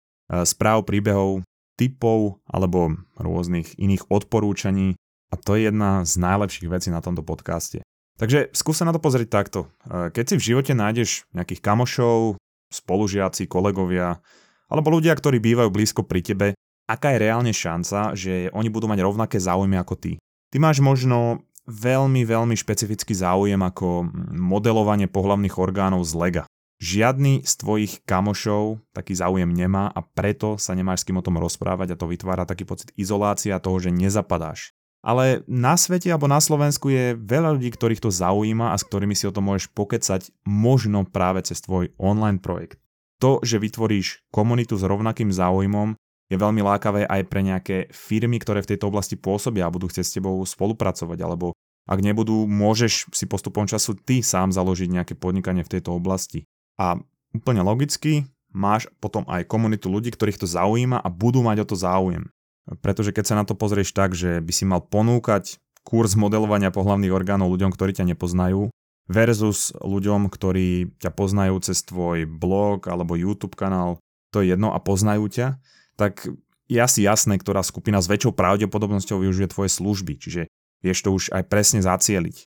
správ, 0.47 0.87
príbehov, 0.87 1.43
typov 1.75 2.39
alebo 2.47 2.95
rôznych 3.19 3.75
iných 3.79 4.07
odporúčaní 4.11 4.95
a 5.31 5.35
to 5.35 5.59
je 5.59 5.71
jedna 5.71 6.07
z 6.07 6.23
najlepších 6.23 6.71
vecí 6.71 6.89
na 6.95 7.03
tomto 7.03 7.27
podcaste. 7.27 7.83
Takže 8.15 8.55
skús 8.55 8.79
sa 8.79 8.87
na 8.87 8.95
to 8.95 9.03
pozrieť 9.03 9.29
takto. 9.31 9.67
Keď 9.91 10.25
si 10.25 10.35
v 10.39 10.47
živote 10.55 10.73
nájdeš 10.73 11.27
nejakých 11.35 11.59
kamošov, 11.59 12.39
spolužiaci, 12.71 13.51
kolegovia, 13.51 14.23
alebo 14.71 14.95
ľudia, 14.95 15.15
ktorí 15.15 15.43
bývajú 15.43 15.71
blízko 15.71 16.07
pri 16.07 16.21
tebe, 16.23 16.47
aká 16.87 17.15
je 17.15 17.23
reálne 17.23 17.53
šanca, 17.55 18.15
že 18.15 18.51
oni 18.55 18.71
budú 18.71 18.87
mať 18.87 19.03
rovnaké 19.03 19.39
záujmy 19.43 19.79
ako 19.79 19.95
ty. 19.99 20.13
Ty 20.51 20.57
máš 20.63 20.79
možno 20.79 21.43
veľmi, 21.67 22.23
veľmi 22.23 22.55
špecifický 22.55 23.17
záujem 23.17 23.59
ako 23.59 24.07
modelovanie 24.31 25.11
pohlavných 25.11 25.59
orgánov 25.59 26.05
z 26.07 26.13
lega. 26.15 26.43
Žiadny 26.83 27.47
z 27.47 27.53
tvojich 27.57 27.93
kamošov 28.05 28.83
taký 28.93 29.17
záujem 29.17 29.49
nemá 29.49 29.89
a 29.89 30.03
preto 30.05 30.61
sa 30.61 30.75
nemáš 30.75 31.03
s 31.03 31.07
kým 31.09 31.19
o 31.19 31.25
tom 31.25 31.41
rozprávať 31.41 31.95
a 31.95 31.99
to 31.99 32.11
vytvára 32.11 32.45
taký 32.45 32.67
pocit 32.69 32.93
izolácia 32.99 33.57
toho, 33.63 33.79
že 33.81 33.95
nezapadáš. 33.95 34.75
Ale 35.05 35.45
na 35.45 35.77
svete 35.77 36.09
alebo 36.09 36.25
na 36.25 36.41
Slovensku 36.41 36.89
je 36.89 37.13
veľa 37.13 37.61
ľudí, 37.61 37.69
ktorých 37.69 38.01
to 38.01 38.09
zaujíma 38.09 38.73
a 38.73 38.77
s 38.81 38.89
ktorými 38.89 39.13
si 39.13 39.29
o 39.29 39.35
tom 39.37 39.53
môžeš 39.53 39.69
pokecať 39.77 40.33
možno 40.49 41.05
práve 41.05 41.45
cez 41.45 41.61
tvoj 41.61 41.93
online 42.01 42.41
projekt. 42.41 42.81
To, 43.21 43.45
že 43.45 43.61
vytvoríš 43.61 44.25
komunitu 44.33 44.81
s 44.81 44.85
rovnakým 44.89 45.29
záujmom, 45.29 45.93
je 46.33 46.41
veľmi 46.41 46.65
lákavé 46.65 47.05
aj 47.05 47.23
pre 47.29 47.41
nejaké 47.45 47.77
firmy, 47.93 48.41
ktoré 48.41 48.65
v 48.65 48.75
tejto 48.75 48.89
oblasti 48.89 49.21
pôsobia 49.21 49.69
a 49.69 49.75
budú 49.75 49.93
chcieť 49.93 50.07
s 50.09 50.17
tebou 50.17 50.41
spolupracovať, 50.41 51.21
alebo 51.21 51.53
ak 51.85 52.01
nebudú, 52.01 52.49
môžeš 52.49 53.13
si 53.13 53.29
postupom 53.29 53.69
času 53.69 53.93
ty 53.93 54.25
sám 54.25 54.57
založiť 54.57 54.89
nejaké 54.89 55.15
podnikanie 55.21 55.61
v 55.61 55.73
tejto 55.79 56.01
oblasti. 56.01 56.49
A 56.81 56.97
úplne 57.37 57.61
logicky 57.61 58.25
máš 58.57 58.89
potom 59.05 59.29
aj 59.29 59.45
komunitu 59.45 59.93
ľudí, 59.93 60.09
ktorých 60.17 60.41
to 60.41 60.49
zaujíma 60.49 60.97
a 60.97 61.09
budú 61.13 61.45
mať 61.45 61.61
o 61.61 61.69
to 61.69 61.77
záujem. 61.77 62.25
Pretože 62.65 63.13
keď 63.13 63.25
sa 63.25 63.39
na 63.39 63.45
to 63.45 63.53
pozrieš 63.53 63.93
tak, 63.93 64.17
že 64.17 64.41
by 64.41 64.53
si 64.53 64.65
mal 64.65 64.81
ponúkať 64.81 65.61
kurz 65.85 66.17
modelovania 66.17 66.73
pohlavných 66.73 67.13
orgánov 67.13 67.53
ľuďom, 67.53 67.71
ktorí 67.77 67.93
ťa 67.93 68.09
nepoznajú, 68.17 68.73
versus 69.05 69.77
ľuďom, 69.85 70.33
ktorí 70.33 70.97
ťa 70.97 71.13
poznajú 71.13 71.61
cez 71.61 71.85
tvoj 71.85 72.25
blog 72.25 72.89
alebo 72.89 73.21
YouTube 73.21 73.53
kanál, 73.53 74.01
to 74.33 74.41
je 74.41 74.57
jedno 74.57 74.73
a 74.73 74.81
poznajú 74.81 75.29
ťa, 75.29 75.61
tak 76.01 76.25
je 76.73 76.81
asi 76.81 77.05
jasné, 77.05 77.37
ktorá 77.37 77.61
skupina 77.61 78.01
s 78.01 78.09
väčšou 78.09 78.33
pravdepodobnosťou 78.33 79.21
využije 79.21 79.53
tvoje 79.53 79.71
služby, 79.77 80.17
čiže 80.17 80.43
vieš 80.81 81.05
to 81.05 81.13
už 81.13 81.25
aj 81.37 81.45
presne 81.53 81.85
zacieliť. 81.85 82.49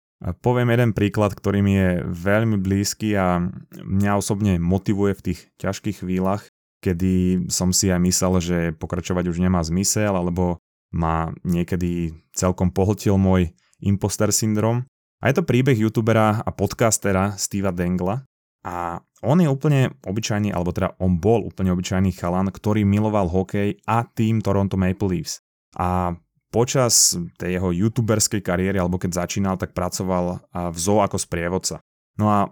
Poviem 0.40 0.72
jeden 0.72 0.96
príklad, 0.96 1.36
ktorý 1.36 1.60
mi 1.60 1.74
je 1.76 1.90
veľmi 2.08 2.56
blízky 2.56 3.12
a 3.12 3.42
mňa 3.76 4.12
osobne 4.16 4.56
motivuje 4.56 5.12
v 5.12 5.24
tých 5.32 5.40
ťažkých 5.60 6.00
chvíľach 6.00 6.48
kedy 6.86 7.46
som 7.50 7.74
si 7.74 7.90
aj 7.90 7.98
myslel, 7.98 8.32
že 8.38 8.58
pokračovať 8.78 9.26
už 9.26 9.42
nemá 9.42 9.58
zmysel, 9.66 10.14
alebo 10.14 10.62
ma 10.94 11.34
niekedy 11.42 12.14
celkom 12.30 12.70
pohltil 12.70 13.18
môj 13.18 13.50
imposter 13.82 14.30
syndrom. 14.30 14.86
A 15.18 15.32
je 15.32 15.42
to 15.42 15.48
príbeh 15.48 15.74
youtubera 15.74 16.46
a 16.46 16.50
podcastera 16.54 17.34
Steva 17.34 17.74
Dengla. 17.74 18.22
A 18.62 19.02
on 19.26 19.42
je 19.42 19.48
úplne 19.50 19.94
obyčajný, 20.06 20.54
alebo 20.54 20.70
teda 20.70 20.94
on 21.02 21.18
bol 21.18 21.42
úplne 21.42 21.74
obyčajný 21.74 22.14
chalan, 22.14 22.50
ktorý 22.52 22.86
miloval 22.86 23.26
hokej 23.26 23.82
a 23.86 24.06
tým 24.06 24.38
Toronto 24.38 24.78
Maple 24.78 25.18
Leafs. 25.18 25.42
A 25.74 26.14
počas 26.50 27.18
tej 27.36 27.58
jeho 27.58 27.70
youtuberskej 27.74 28.42
kariéry, 28.42 28.78
alebo 28.78 28.98
keď 28.98 29.26
začínal, 29.26 29.58
tak 29.58 29.74
pracoval 29.74 30.40
v 30.52 30.78
zoo 30.78 31.02
ako 31.02 31.18
sprievodca. 31.18 31.82
No 32.16 32.30
a 32.30 32.50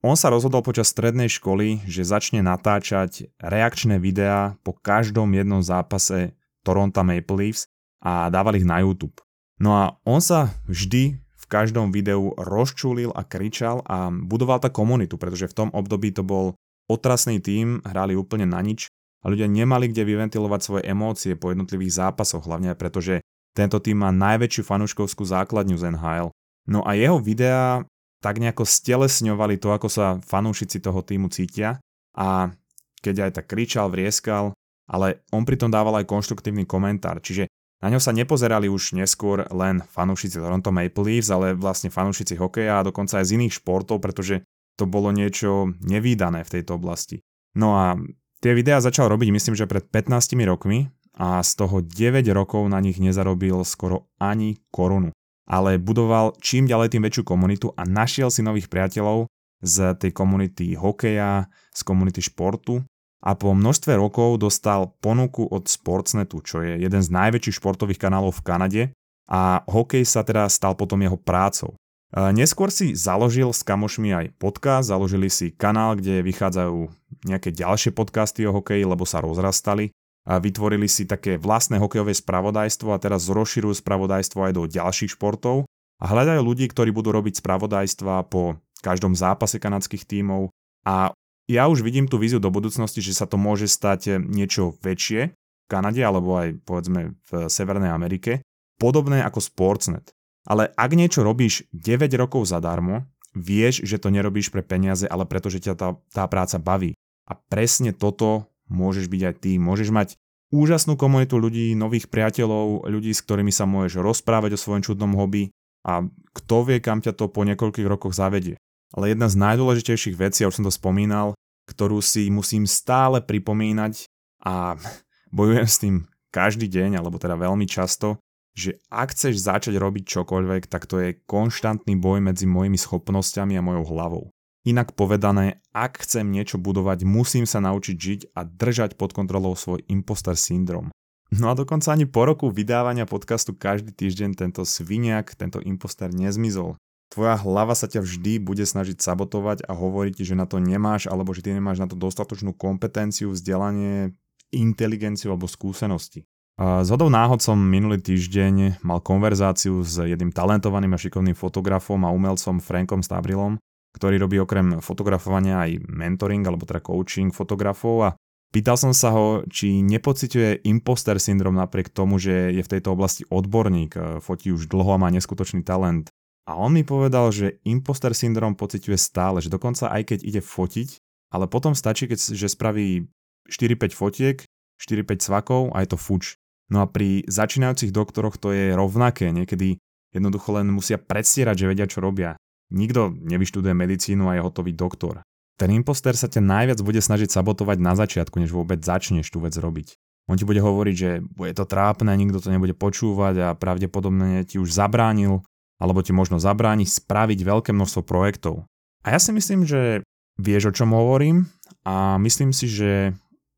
on 0.00 0.16
sa 0.16 0.32
rozhodol 0.32 0.64
počas 0.64 0.88
strednej 0.88 1.28
školy, 1.28 1.84
že 1.84 2.08
začne 2.08 2.40
natáčať 2.40 3.28
reakčné 3.36 4.00
videá 4.00 4.56
po 4.64 4.72
každom 4.72 5.28
jednom 5.36 5.60
zápase 5.60 6.32
Toronto 6.64 7.04
Maple 7.04 7.36
Leafs 7.36 7.68
a 8.00 8.32
dával 8.32 8.56
ich 8.56 8.64
na 8.64 8.80
YouTube. 8.80 9.20
No 9.60 9.76
a 9.76 10.00
on 10.08 10.24
sa 10.24 10.56
vždy 10.64 11.20
v 11.20 11.44
každom 11.52 11.92
videu 11.92 12.32
rozčulil 12.40 13.12
a 13.12 13.28
kričal 13.28 13.84
a 13.84 14.08
budoval 14.08 14.64
tá 14.64 14.72
komunitu, 14.72 15.20
pretože 15.20 15.52
v 15.52 15.56
tom 15.56 15.68
období 15.76 16.16
to 16.16 16.24
bol 16.24 16.56
otrasný 16.88 17.36
tým, 17.38 17.84
hrali 17.84 18.16
úplne 18.16 18.48
na 18.48 18.64
nič 18.64 18.88
a 19.20 19.28
ľudia 19.28 19.52
nemali 19.52 19.92
kde 19.92 20.08
vyventilovať 20.08 20.60
svoje 20.64 20.82
emócie 20.88 21.36
po 21.36 21.52
jednotlivých 21.52 22.08
zápasoch, 22.08 22.48
hlavne 22.48 22.72
aj 22.72 22.78
preto, 22.80 23.04
že 23.04 23.20
tento 23.52 23.76
tým 23.84 24.00
má 24.00 24.08
najväčšiu 24.08 24.62
fanúškovskú 24.64 25.28
základňu 25.28 25.76
z 25.76 25.92
NHL. 25.92 26.32
No 26.70 26.80
a 26.88 26.96
jeho 26.96 27.20
videá 27.20 27.84
tak 28.20 28.36
nejako 28.36 28.68
stelesňovali 28.68 29.56
to, 29.56 29.72
ako 29.72 29.88
sa 29.88 30.06
fanúšici 30.20 30.78
toho 30.78 31.00
týmu 31.00 31.32
cítia. 31.32 31.80
A 32.14 32.52
keď 33.00 33.28
aj 33.28 33.30
tak 33.40 33.46
kričal, 33.48 33.88
vrieskal, 33.88 34.52
ale 34.84 35.24
on 35.32 35.48
pritom 35.48 35.72
dával 35.72 35.96
aj 35.98 36.08
konštruktívny 36.08 36.68
komentár, 36.68 37.24
čiže 37.24 37.48
na 37.80 37.88
ňo 37.88 37.96
sa 37.96 38.12
nepozerali 38.12 38.68
už 38.68 38.92
neskôr 38.92 39.48
len 39.48 39.80
fanúšici 39.80 40.36
Toronto 40.36 40.68
Maple 40.68 41.00
Leafs, 41.00 41.32
ale 41.32 41.56
vlastne 41.56 41.88
fanúšici 41.88 42.36
hokeja 42.36 42.84
a 42.84 42.86
dokonca 42.86 43.16
aj 43.16 43.32
z 43.32 43.40
iných 43.40 43.56
športov, 43.56 44.04
pretože 44.04 44.44
to 44.76 44.84
bolo 44.84 45.08
niečo 45.08 45.72
nevýdané 45.80 46.44
v 46.44 46.52
tejto 46.60 46.76
oblasti. 46.76 47.24
No 47.56 47.80
a 47.80 47.96
tie 48.44 48.52
videá 48.52 48.84
začal 48.84 49.08
robiť 49.08 49.32
myslím, 49.32 49.56
že 49.56 49.64
pred 49.64 49.88
15 49.88 50.36
rokmi 50.44 50.92
a 51.16 51.40
z 51.40 51.50
toho 51.56 51.80
9 51.80 52.20
rokov 52.36 52.68
na 52.68 52.84
nich 52.84 53.00
nezarobil 53.00 53.64
skoro 53.64 54.12
ani 54.20 54.60
korunu 54.68 55.16
ale 55.50 55.82
budoval 55.82 56.38
čím 56.38 56.70
ďalej 56.70 56.94
tým 56.94 57.02
väčšiu 57.02 57.26
komunitu 57.26 57.74
a 57.74 57.82
našiel 57.82 58.30
si 58.30 58.46
nových 58.46 58.70
priateľov 58.70 59.26
z 59.58 59.98
tej 59.98 60.14
komunity 60.14 60.78
hokeja, 60.78 61.50
z 61.74 61.80
komunity 61.82 62.22
športu. 62.22 62.86
A 63.20 63.36
po 63.36 63.52
množstve 63.52 63.98
rokov 64.00 64.40
dostal 64.40 64.96
ponuku 65.04 65.44
od 65.44 65.68
Sportsnetu, 65.68 66.40
čo 66.40 66.64
je 66.64 66.80
jeden 66.80 67.02
z 67.04 67.12
najväčších 67.12 67.60
športových 67.60 68.00
kanálov 68.00 68.40
v 68.40 68.44
Kanade. 68.46 68.82
A 69.28 69.60
hokej 69.68 70.08
sa 70.08 70.24
teda 70.24 70.48
stal 70.48 70.72
potom 70.72 71.02
jeho 71.04 71.20
prácou. 71.20 71.76
Neskôr 72.10 72.72
si 72.72 72.96
založil 72.96 73.52
s 73.54 73.62
kamošmi 73.62 74.10
aj 74.10 74.26
podcast, 74.40 74.90
založili 74.90 75.30
si 75.30 75.54
kanál, 75.54 75.94
kde 75.94 76.26
vychádzajú 76.26 76.90
nejaké 77.28 77.54
ďalšie 77.54 77.94
podcasty 77.94 78.42
o 78.48 78.56
hokeji, 78.56 78.82
lebo 78.82 79.06
sa 79.06 79.22
rozrastali 79.22 79.94
a 80.28 80.36
vytvorili 80.36 80.86
si 80.86 81.08
také 81.08 81.40
vlastné 81.40 81.80
hokejové 81.80 82.12
spravodajstvo 82.12 82.92
a 82.92 83.00
teraz 83.00 83.28
rozširujú 83.28 83.80
spravodajstvo 83.80 84.38
aj 84.50 84.52
do 84.52 84.62
ďalších 84.68 85.16
športov 85.16 85.64
a 86.00 86.04
hľadajú 86.04 86.40
ľudí, 86.44 86.68
ktorí 86.68 86.92
budú 86.92 87.12
robiť 87.12 87.40
spravodajstva 87.40 88.28
po 88.28 88.60
každom 88.84 89.16
zápase 89.16 89.56
kanadských 89.60 90.04
tímov 90.04 90.52
a 90.84 91.12
ja 91.50 91.66
už 91.66 91.82
vidím 91.82 92.06
tú 92.06 92.14
víziu 92.14 92.38
do 92.38 92.46
budúcnosti, 92.46 93.02
že 93.02 93.10
sa 93.10 93.26
to 93.26 93.34
môže 93.34 93.66
stať 93.66 94.22
niečo 94.22 94.78
väčšie 94.86 95.34
v 95.34 95.66
Kanade 95.66 95.98
alebo 95.98 96.38
aj 96.38 96.62
povedzme 96.62 97.18
v 97.26 97.30
Severnej 97.50 97.90
Amerike, 97.90 98.46
podobné 98.78 99.26
ako 99.26 99.42
Sportsnet. 99.42 100.14
Ale 100.46 100.70
ak 100.78 100.90
niečo 100.94 101.26
robíš 101.26 101.66
9 101.74 102.06
rokov 102.16 102.46
zadarmo, 102.48 103.02
vieš, 103.34 103.82
že 103.82 103.98
to 103.98 104.14
nerobíš 104.14 104.54
pre 104.54 104.62
peniaze, 104.62 105.10
ale 105.10 105.26
preto, 105.26 105.50
že 105.50 105.62
ťa 105.62 105.74
tá, 105.74 105.88
tá 106.10 106.24
práca 106.30 106.56
baví. 106.62 106.94
A 107.26 107.34
presne 107.34 107.94
toto 107.94 108.49
môžeš 108.70 109.10
byť 109.10 109.22
aj 109.26 109.34
ty, 109.42 109.52
môžeš 109.58 109.90
mať 109.90 110.08
úžasnú 110.54 110.98
komunitu 110.98 111.38
ľudí, 111.38 111.74
nových 111.78 112.10
priateľov, 112.10 112.86
ľudí, 112.86 113.14
s 113.14 113.22
ktorými 113.22 113.54
sa 113.54 113.66
môžeš 113.66 114.02
rozprávať 114.02 114.54
o 114.54 114.62
svojom 114.62 114.82
čudnom 114.82 115.14
hobby 115.14 115.50
a 115.86 116.04
kto 116.36 116.56
vie, 116.66 116.78
kam 116.82 117.02
ťa 117.02 117.16
to 117.16 117.30
po 117.30 117.46
niekoľkých 117.46 117.86
rokoch 117.86 118.14
zavedie. 118.14 118.58
Ale 118.90 119.14
jedna 119.14 119.30
z 119.30 119.38
najdôležitejších 119.38 120.18
vecí, 120.18 120.42
ja 120.42 120.50
už 120.50 120.60
som 120.60 120.66
to 120.66 120.74
spomínal, 120.74 121.38
ktorú 121.70 122.02
si 122.02 122.26
musím 122.26 122.66
stále 122.66 123.22
pripomínať 123.22 124.10
a 124.42 124.74
bojujem 125.36 125.68
s 125.68 125.76
tým 125.78 125.94
každý 126.30 126.66
deň, 126.70 126.98
alebo 126.98 127.18
teda 127.18 127.38
veľmi 127.38 127.66
často, 127.66 128.18
že 128.54 128.82
ak 128.90 129.14
chceš 129.14 129.46
začať 129.46 129.78
robiť 129.78 130.04
čokoľvek, 130.10 130.66
tak 130.66 130.90
to 130.90 130.98
je 130.98 131.18
konštantný 131.26 131.94
boj 131.98 132.18
medzi 132.18 132.50
mojimi 132.50 132.78
schopnosťami 132.78 133.54
a 133.54 133.62
mojou 133.62 133.86
hlavou. 133.94 134.24
Inak 134.60 134.92
povedané, 134.92 135.64
ak 135.72 136.04
chcem 136.04 136.28
niečo 136.28 136.60
budovať, 136.60 137.08
musím 137.08 137.48
sa 137.48 137.64
naučiť 137.64 137.96
žiť 137.96 138.20
a 138.36 138.44
držať 138.44 139.00
pod 139.00 139.16
kontrolou 139.16 139.56
svoj 139.56 139.80
imposter 139.88 140.36
syndrom. 140.36 140.92
No 141.32 141.48
a 141.48 141.56
dokonca 141.56 141.94
ani 141.94 142.04
po 142.04 142.28
roku 142.28 142.52
vydávania 142.52 143.08
podcastu 143.08 143.56
každý 143.56 143.94
týždeň 143.94 144.36
tento 144.36 144.66
sviniak, 144.68 145.32
tento 145.32 145.64
imposter 145.64 146.12
nezmizol. 146.12 146.76
Tvoja 147.08 147.40
hlava 147.40 147.72
sa 147.72 147.88
ťa 147.88 148.04
vždy 148.04 148.38
bude 148.42 148.62
snažiť 148.62 149.00
sabotovať 149.00 149.64
a 149.64 149.72
hovoriť, 149.72 150.26
že 150.26 150.34
na 150.36 150.44
to 150.44 150.60
nemáš 150.60 151.08
alebo 151.08 151.32
že 151.32 151.40
ty 151.40 151.56
nemáš 151.56 151.80
na 151.80 151.88
to 151.88 151.96
dostatočnú 151.96 152.52
kompetenciu, 152.52 153.32
vzdelanie, 153.32 154.12
inteligenciu 154.52 155.32
alebo 155.32 155.48
skúsenosti. 155.48 156.28
Z 156.60 156.88
hodou 156.92 157.08
náhod 157.08 157.40
som 157.40 157.56
minulý 157.56 158.04
týždeň 158.04 158.84
mal 158.84 159.00
konverzáciu 159.00 159.80
s 159.80 159.96
jedným 159.96 160.28
talentovaným 160.28 160.92
a 160.92 161.00
šikovným 161.00 161.32
fotografom 161.32 162.04
a 162.04 162.12
umelcom 162.12 162.60
Frankom 162.60 163.00
Stabrilom, 163.00 163.56
ktorý 163.96 164.16
robí 164.22 164.36
okrem 164.38 164.78
fotografovania 164.78 165.66
aj 165.66 165.82
mentoring 165.90 166.46
alebo 166.46 166.66
teda 166.66 166.80
coaching 166.82 167.34
fotografov 167.34 167.96
a 168.06 168.10
pýtal 168.54 168.78
som 168.78 168.94
sa 168.94 169.10
ho, 169.14 169.42
či 169.50 169.82
nepociťuje 169.82 170.66
imposter 170.66 171.18
syndrom 171.18 171.58
napriek 171.58 171.90
tomu, 171.90 172.18
že 172.18 172.54
je 172.54 172.62
v 172.62 172.72
tejto 172.76 172.94
oblasti 172.94 173.26
odborník, 173.28 173.92
e, 173.94 174.00
fotí 174.22 174.54
už 174.54 174.70
dlho 174.70 174.94
a 174.94 175.00
má 175.02 175.08
neskutočný 175.10 175.66
talent. 175.66 176.10
A 176.46 176.58
on 176.58 176.74
mi 176.74 176.82
povedal, 176.82 177.30
že 177.30 177.62
imposter 177.62 178.10
syndrom 178.14 178.58
pociťuje 178.58 178.98
stále, 178.98 179.38
že 179.38 179.52
dokonca 179.52 179.90
aj 179.90 180.14
keď 180.14 180.18
ide 180.26 180.42
fotiť, 180.42 180.88
ale 181.30 181.46
potom 181.46 181.78
stačí, 181.78 182.10
keď, 182.10 182.34
že 182.34 182.50
spraví 182.50 183.06
4-5 183.46 183.94
fotiek, 183.94 184.36
4-5 184.82 185.22
svakov 185.22 185.70
a 185.70 185.86
je 185.86 185.88
to 185.94 185.98
fuč. 186.00 186.34
No 186.70 186.82
a 186.82 186.86
pri 186.90 187.26
začínajúcich 187.26 187.94
doktoroch 187.94 188.38
to 188.38 188.50
je 188.54 188.74
rovnaké, 188.74 189.30
niekedy 189.30 189.78
Jednoducho 190.10 190.58
len 190.58 190.74
musia 190.74 190.98
predstierať, 190.98 191.64
že 191.64 191.68
vedia, 191.70 191.86
čo 191.86 192.02
robia. 192.02 192.34
Nikto 192.70 193.10
nevyštuduje 193.10 193.74
medicínu 193.74 194.30
a 194.30 194.38
je 194.38 194.44
hotový 194.46 194.72
doktor. 194.72 195.26
Ten 195.60 195.74
imposter 195.76 196.16
sa 196.16 196.30
ťa 196.30 196.40
najviac 196.40 196.80
bude 196.80 197.02
snažiť 197.02 197.28
sabotovať 197.28 197.76
na 197.82 197.92
začiatku, 197.92 198.40
než 198.40 198.54
vôbec 198.54 198.80
začneš 198.80 199.28
tú 199.28 199.44
vec 199.44 199.52
robiť. 199.52 199.98
On 200.30 200.38
ti 200.38 200.46
bude 200.46 200.62
hovoriť, 200.62 200.94
že 200.94 201.10
bude 201.20 201.52
to 201.52 201.66
trápne, 201.66 202.14
nikto 202.14 202.38
to 202.38 202.54
nebude 202.54 202.72
počúvať 202.78 203.34
a 203.42 203.48
pravdepodobne 203.58 204.46
ti 204.46 204.62
už 204.62 204.70
zabránil, 204.70 205.42
alebo 205.82 206.00
ti 206.00 206.14
možno 206.14 206.38
zabrániť 206.38 206.88
spraviť 207.02 207.42
veľké 207.42 207.70
množstvo 207.74 208.06
projektov. 208.06 208.64
A 209.02 209.16
ja 209.16 209.18
si 209.18 209.34
myslím, 209.34 209.66
že 209.66 210.06
vieš, 210.38 210.70
o 210.70 210.76
čom 210.76 210.94
hovorím 210.94 211.50
a 211.82 212.16
myslím 212.22 212.54
si, 212.54 212.70
že 212.70 213.12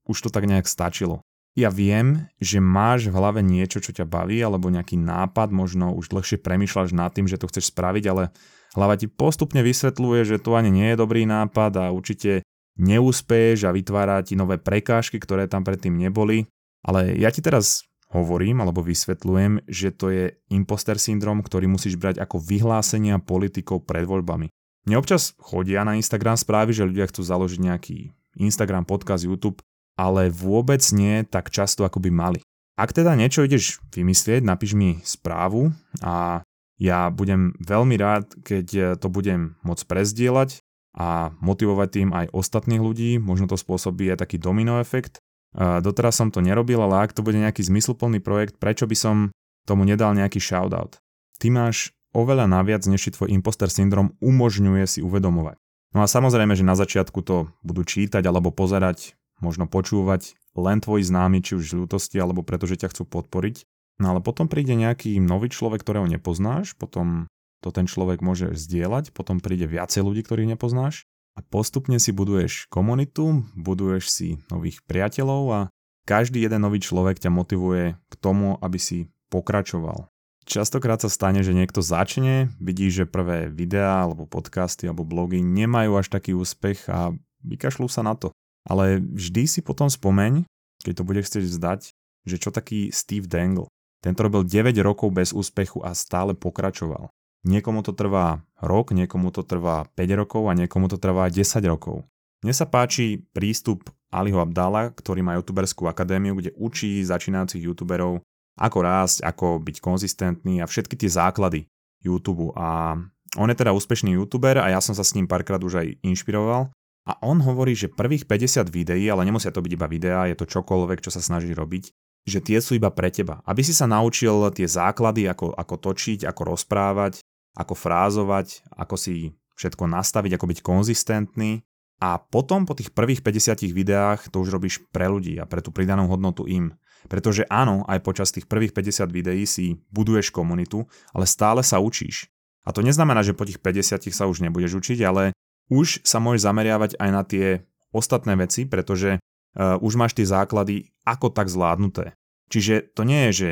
už 0.09 0.27
to 0.27 0.29
tak 0.33 0.49
nejak 0.49 0.67
stačilo. 0.67 1.21
Ja 1.53 1.69
viem, 1.69 2.33
že 2.41 2.65
máš 2.65 3.13
v 3.13 3.21
hlave 3.21 3.45
niečo, 3.45 3.85
čo 3.85 3.93
ťa 3.93 4.09
baví, 4.09 4.41
alebo 4.41 4.73
nejaký 4.73 4.97
nápad, 4.97 5.53
možno 5.53 5.93
už 5.93 6.09
dlhšie 6.09 6.41
premýšľaš 6.41 6.97
nad 6.97 7.13
tým, 7.13 7.29
že 7.29 7.37
to 7.37 7.53
chceš 7.53 7.69
spraviť, 7.69 8.05
ale 8.09 8.33
hlava 8.77 8.95
ti 8.97 9.09
postupne 9.09 9.61
vysvetľuje, 9.61 10.21
že 10.27 10.43
to 10.43 10.57
ani 10.57 10.73
nie 10.73 10.93
je 10.93 11.01
dobrý 11.01 11.25
nápad 11.29 11.73
a 11.79 11.85
určite 11.93 12.45
neúspeješ 12.81 13.69
a 13.69 13.75
vytvára 13.75 14.25
ti 14.25 14.37
nové 14.37 14.57
prekážky, 14.57 15.21
ktoré 15.21 15.49
tam 15.49 15.63
predtým 15.63 15.93
neboli. 15.93 16.49
Ale 16.83 17.15
ja 17.15 17.31
ti 17.31 17.45
teraz 17.45 17.85
hovorím 18.11 18.61
alebo 18.61 18.85
vysvetľujem, 18.85 19.69
že 19.69 19.89
to 19.93 20.13
je 20.13 20.25
imposter 20.53 20.97
syndrom, 21.01 21.41
ktorý 21.41 21.69
musíš 21.69 21.97
brať 21.97 22.21
ako 22.21 22.41
vyhlásenia 22.43 23.21
politikov 23.23 23.89
pred 23.89 24.05
voľbami. 24.05 24.51
Mne 24.83 24.97
občas 24.99 25.33
chodia 25.39 25.87
na 25.87 25.95
Instagram 25.95 26.35
správy, 26.35 26.75
že 26.75 26.89
ľudia 26.89 27.07
chcú 27.07 27.23
založiť 27.23 27.61
nejaký 27.63 27.97
Instagram, 28.41 28.89
podcast, 28.89 29.23
YouTube 29.23 29.63
ale 29.97 30.33
vôbec 30.33 30.81
nie 30.95 31.25
tak 31.29 31.53
často, 31.53 31.85
ako 31.85 32.01
by 32.01 32.11
mali. 32.13 32.41
Ak 32.75 32.97
teda 32.97 33.13
niečo 33.13 33.45
ideš 33.45 33.79
vymyslieť, 33.93 34.41
napíš 34.41 34.73
mi 34.73 34.99
správu 35.05 35.71
a 36.01 36.41
ja 36.83 37.15
budem 37.15 37.55
veľmi 37.63 37.95
rád, 37.95 38.35
keď 38.43 38.99
to 38.99 39.07
budem 39.07 39.55
môcť 39.63 39.87
prezdieľať 39.87 40.59
a 40.99 41.31
motivovať 41.39 41.89
tým 41.95 42.09
aj 42.11 42.35
ostatných 42.35 42.83
ľudí, 42.83 43.23
možno 43.23 43.47
to 43.47 43.55
spôsobí 43.55 44.11
aj 44.11 44.27
taký 44.27 44.43
domino 44.43 44.83
efekt. 44.83 45.23
Doteraz 45.55 46.19
som 46.19 46.35
to 46.35 46.43
nerobil, 46.43 46.83
ale 46.83 47.07
ak 47.07 47.15
to 47.15 47.23
bude 47.23 47.39
nejaký 47.39 47.63
zmysluplný 47.63 48.19
projekt, 48.19 48.59
prečo 48.59 48.91
by 48.91 48.97
som 48.99 49.17
tomu 49.63 49.87
nedal 49.87 50.11
nejaký 50.19 50.43
shoutout? 50.43 50.99
Ty 51.39 51.49
máš 51.55 51.95
oveľa 52.13 52.51
naviac, 52.51 52.83
než 52.91 53.09
si 53.09 53.11
tvoj 53.15 53.31
imposter 53.31 53.71
syndrom 53.71 54.19
umožňuje 54.19 54.85
si 54.85 55.01
uvedomovať. 55.01 55.57
No 55.93 56.03
a 56.03 56.09
samozrejme, 56.09 56.57
že 56.57 56.65
na 56.65 56.73
začiatku 56.73 57.21
to 57.21 57.53
budú 57.61 57.85
čítať 57.85 58.25
alebo 58.25 58.49
pozerať 58.49 59.15
možno 59.45 59.69
počúvať 59.69 60.37
len 60.57 60.81
tvoj 60.81 61.05
známy, 61.05 61.41
či 61.45 61.57
už 61.57 61.65
z 61.73 61.79
ľútosti, 61.85 62.17
alebo 62.21 62.45
pretože 62.45 62.81
ťa 62.81 62.93
chcú 62.93 63.09
podporiť. 63.09 63.65
No 64.01 64.17
ale 64.17 64.21
potom 64.25 64.49
príde 64.49 64.73
nejaký 64.73 65.21
nový 65.21 65.53
človek, 65.53 65.85
ktorého 65.85 66.09
nepoznáš, 66.09 66.73
potom 66.79 67.29
to 67.63 67.71
ten 67.71 67.87
človek 67.87 68.25
môže 68.25 68.57
zdieľať, 68.57 69.15
potom 69.15 69.39
príde 69.39 69.71
viacej 69.71 70.03
ľudí, 70.03 70.27
ktorých 70.27 70.59
nepoznáš 70.59 71.07
a 71.39 71.41
postupne 71.41 71.97
si 71.97 72.11
buduješ 72.13 72.69
komunitu, 72.69 73.47
buduješ 73.57 74.05
si 74.11 74.29
nových 74.51 74.83
priateľov 74.85 75.43
a 75.53 75.61
každý 76.03 76.43
jeden 76.43 76.67
nový 76.67 76.83
človek 76.83 77.23
ťa 77.23 77.31
motivuje 77.31 77.95
k 77.95 78.15
tomu, 78.19 78.59
aby 78.59 78.79
si 78.83 78.99
pokračoval. 79.31 80.11
Častokrát 80.43 80.99
sa 80.99 81.07
stane, 81.07 81.47
že 81.47 81.55
niekto 81.55 81.79
začne, 81.79 82.51
vidí, 82.59 82.91
že 82.91 83.07
prvé 83.07 83.47
videá 83.47 84.03
alebo 84.03 84.27
podcasty 84.27 84.91
alebo 84.91 85.07
blogy 85.07 85.39
nemajú 85.39 85.95
až 85.95 86.11
taký 86.11 86.35
úspech 86.35 86.91
a 86.91 87.15
vykašľú 87.47 87.87
sa 87.87 88.03
na 88.03 88.19
to. 88.19 88.35
Ale 88.67 88.99
vždy 88.99 89.47
si 89.47 89.61
potom 89.63 89.87
spomeň, 89.87 90.43
keď 90.83 90.93
to 90.99 91.07
bude 91.07 91.23
chcieť 91.23 91.45
vzdať, 91.47 91.81
že 92.27 92.37
čo 92.43 92.51
taký 92.51 92.91
Steve 92.91 93.31
Dangle. 93.31 93.71
Tento 94.03 94.21
robil 94.27 94.43
9 94.43 94.75
rokov 94.83 95.15
bez 95.15 95.31
úspechu 95.31 95.79
a 95.87 95.95
stále 95.95 96.35
pokračoval. 96.35 97.15
Niekomu 97.47 97.87
to 97.87 97.95
trvá 97.95 98.43
rok, 98.59 98.91
niekomu 98.91 99.31
to 99.31 99.47
trvá 99.47 99.87
5 99.95 100.21
rokov 100.21 100.43
a 100.51 100.59
niekomu 100.59 100.91
to 100.91 100.99
trvá 100.99 101.31
10 101.31 101.43
rokov. 101.71 102.03
Mne 102.43 102.55
sa 102.55 102.67
páči 102.67 103.23
prístup 103.31 103.87
Aliho 104.11 104.43
Abdala, 104.43 104.91
ktorý 104.91 105.23
má 105.23 105.39
youtuberskú 105.39 105.87
akadémiu, 105.87 106.35
kde 106.35 106.51
učí 106.59 106.99
začínajúcich 107.07 107.63
youtuberov, 107.63 108.19
ako 108.59 108.79
rásť, 108.83 109.23
ako 109.23 109.63
byť 109.63 109.77
konzistentný 109.79 110.59
a 110.59 110.67
všetky 110.67 110.99
tie 110.99 111.11
základy 111.11 111.71
YouTube. 112.03 112.51
A 112.59 112.99
on 113.39 113.49
je 113.49 113.57
teda 113.57 113.71
úspešný 113.71 114.19
youtuber 114.19 114.59
a 114.59 114.75
ja 114.75 114.83
som 114.83 114.93
sa 114.93 115.07
s 115.07 115.15
ním 115.15 115.31
párkrát 115.31 115.63
už 115.63 115.79
aj 115.79 115.87
inšpiroval 116.03 116.75
a 117.07 117.13
on 117.23 117.39
hovorí, 117.43 117.75
že 117.79 117.91
prvých 117.91 118.27
50 118.27 118.69
videí, 118.71 119.07
ale 119.07 119.27
nemusia 119.27 119.55
to 119.55 119.63
byť 119.63 119.73
iba 119.73 119.87
videá, 119.87 120.27
je 120.27 120.37
to 120.39 120.47
čokoľvek, 120.47 121.03
čo 121.03 121.11
sa 121.11 121.23
snaží 121.23 121.51
robiť, 121.55 121.91
že 122.23 122.39
tie 122.39 122.59
sú 122.63 122.79
iba 122.79 122.91
pre 122.91 123.11
teba. 123.11 123.43
Aby 123.43 123.67
si 123.67 123.75
sa 123.75 123.91
naučil 123.91 124.35
tie 124.55 124.67
základy, 124.67 125.27
ako, 125.27 125.55
ako 125.55 125.75
točiť, 125.91 126.27
ako 126.27 126.55
rozprávať, 126.55 127.23
ako 127.59 127.75
frázovať, 127.75 128.65
ako 128.79 128.95
si 128.97 129.35
všetko 129.59 129.85
nastaviť, 129.91 130.39
ako 130.39 130.47
byť 130.49 130.59
konzistentný. 130.63 131.63
A 132.03 132.19
potom 132.19 132.67
po 132.67 132.75
tých 132.75 132.91
prvých 132.91 133.23
50 133.23 133.71
videách 133.71 134.27
to 134.31 134.43
už 134.43 134.51
robíš 134.51 134.83
pre 134.91 135.07
ľudí 135.07 135.39
a 135.39 135.47
pre 135.47 135.63
tú 135.63 135.71
pridanú 135.71 136.11
hodnotu 136.11 136.51
im. 136.51 136.75
Pretože 137.07 137.47
áno, 137.51 137.87
aj 137.87 138.03
počas 138.03 138.35
tých 138.35 138.47
prvých 138.47 138.75
50 138.75 139.11
videí 139.11 139.47
si 139.47 139.79
buduješ 139.95 140.35
komunitu, 140.35 140.87
ale 141.15 141.27
stále 141.31 141.63
sa 141.63 141.79
učíš. 141.79 142.31
A 142.63 142.71
to 142.71 142.83
neznamená, 142.83 143.27
že 143.27 143.35
po 143.35 143.47
tých 143.47 143.59
50 143.59 144.07
sa 144.15 144.31
už 144.31 144.43
nebudeš 144.43 144.79
učiť, 144.79 144.99
ale 145.03 145.35
už 145.71 146.03
sa 146.07 146.23
môžeš 146.23 146.47
zameriavať 146.47 146.91
aj 146.99 147.11
na 147.11 147.23
tie 147.27 147.47
ostatné 147.91 148.39
veci, 148.39 148.67
pretože 148.67 149.19
už 149.57 149.93
máš 150.01 150.17
tie 150.17 150.25
základy 150.25 150.93
ako 151.05 151.29
tak 151.33 151.53
zvládnuté. 151.53 152.17
Čiže 152.53 152.93
to 152.93 153.03
nie 153.05 153.29
je, 153.29 153.33
že 153.33 153.51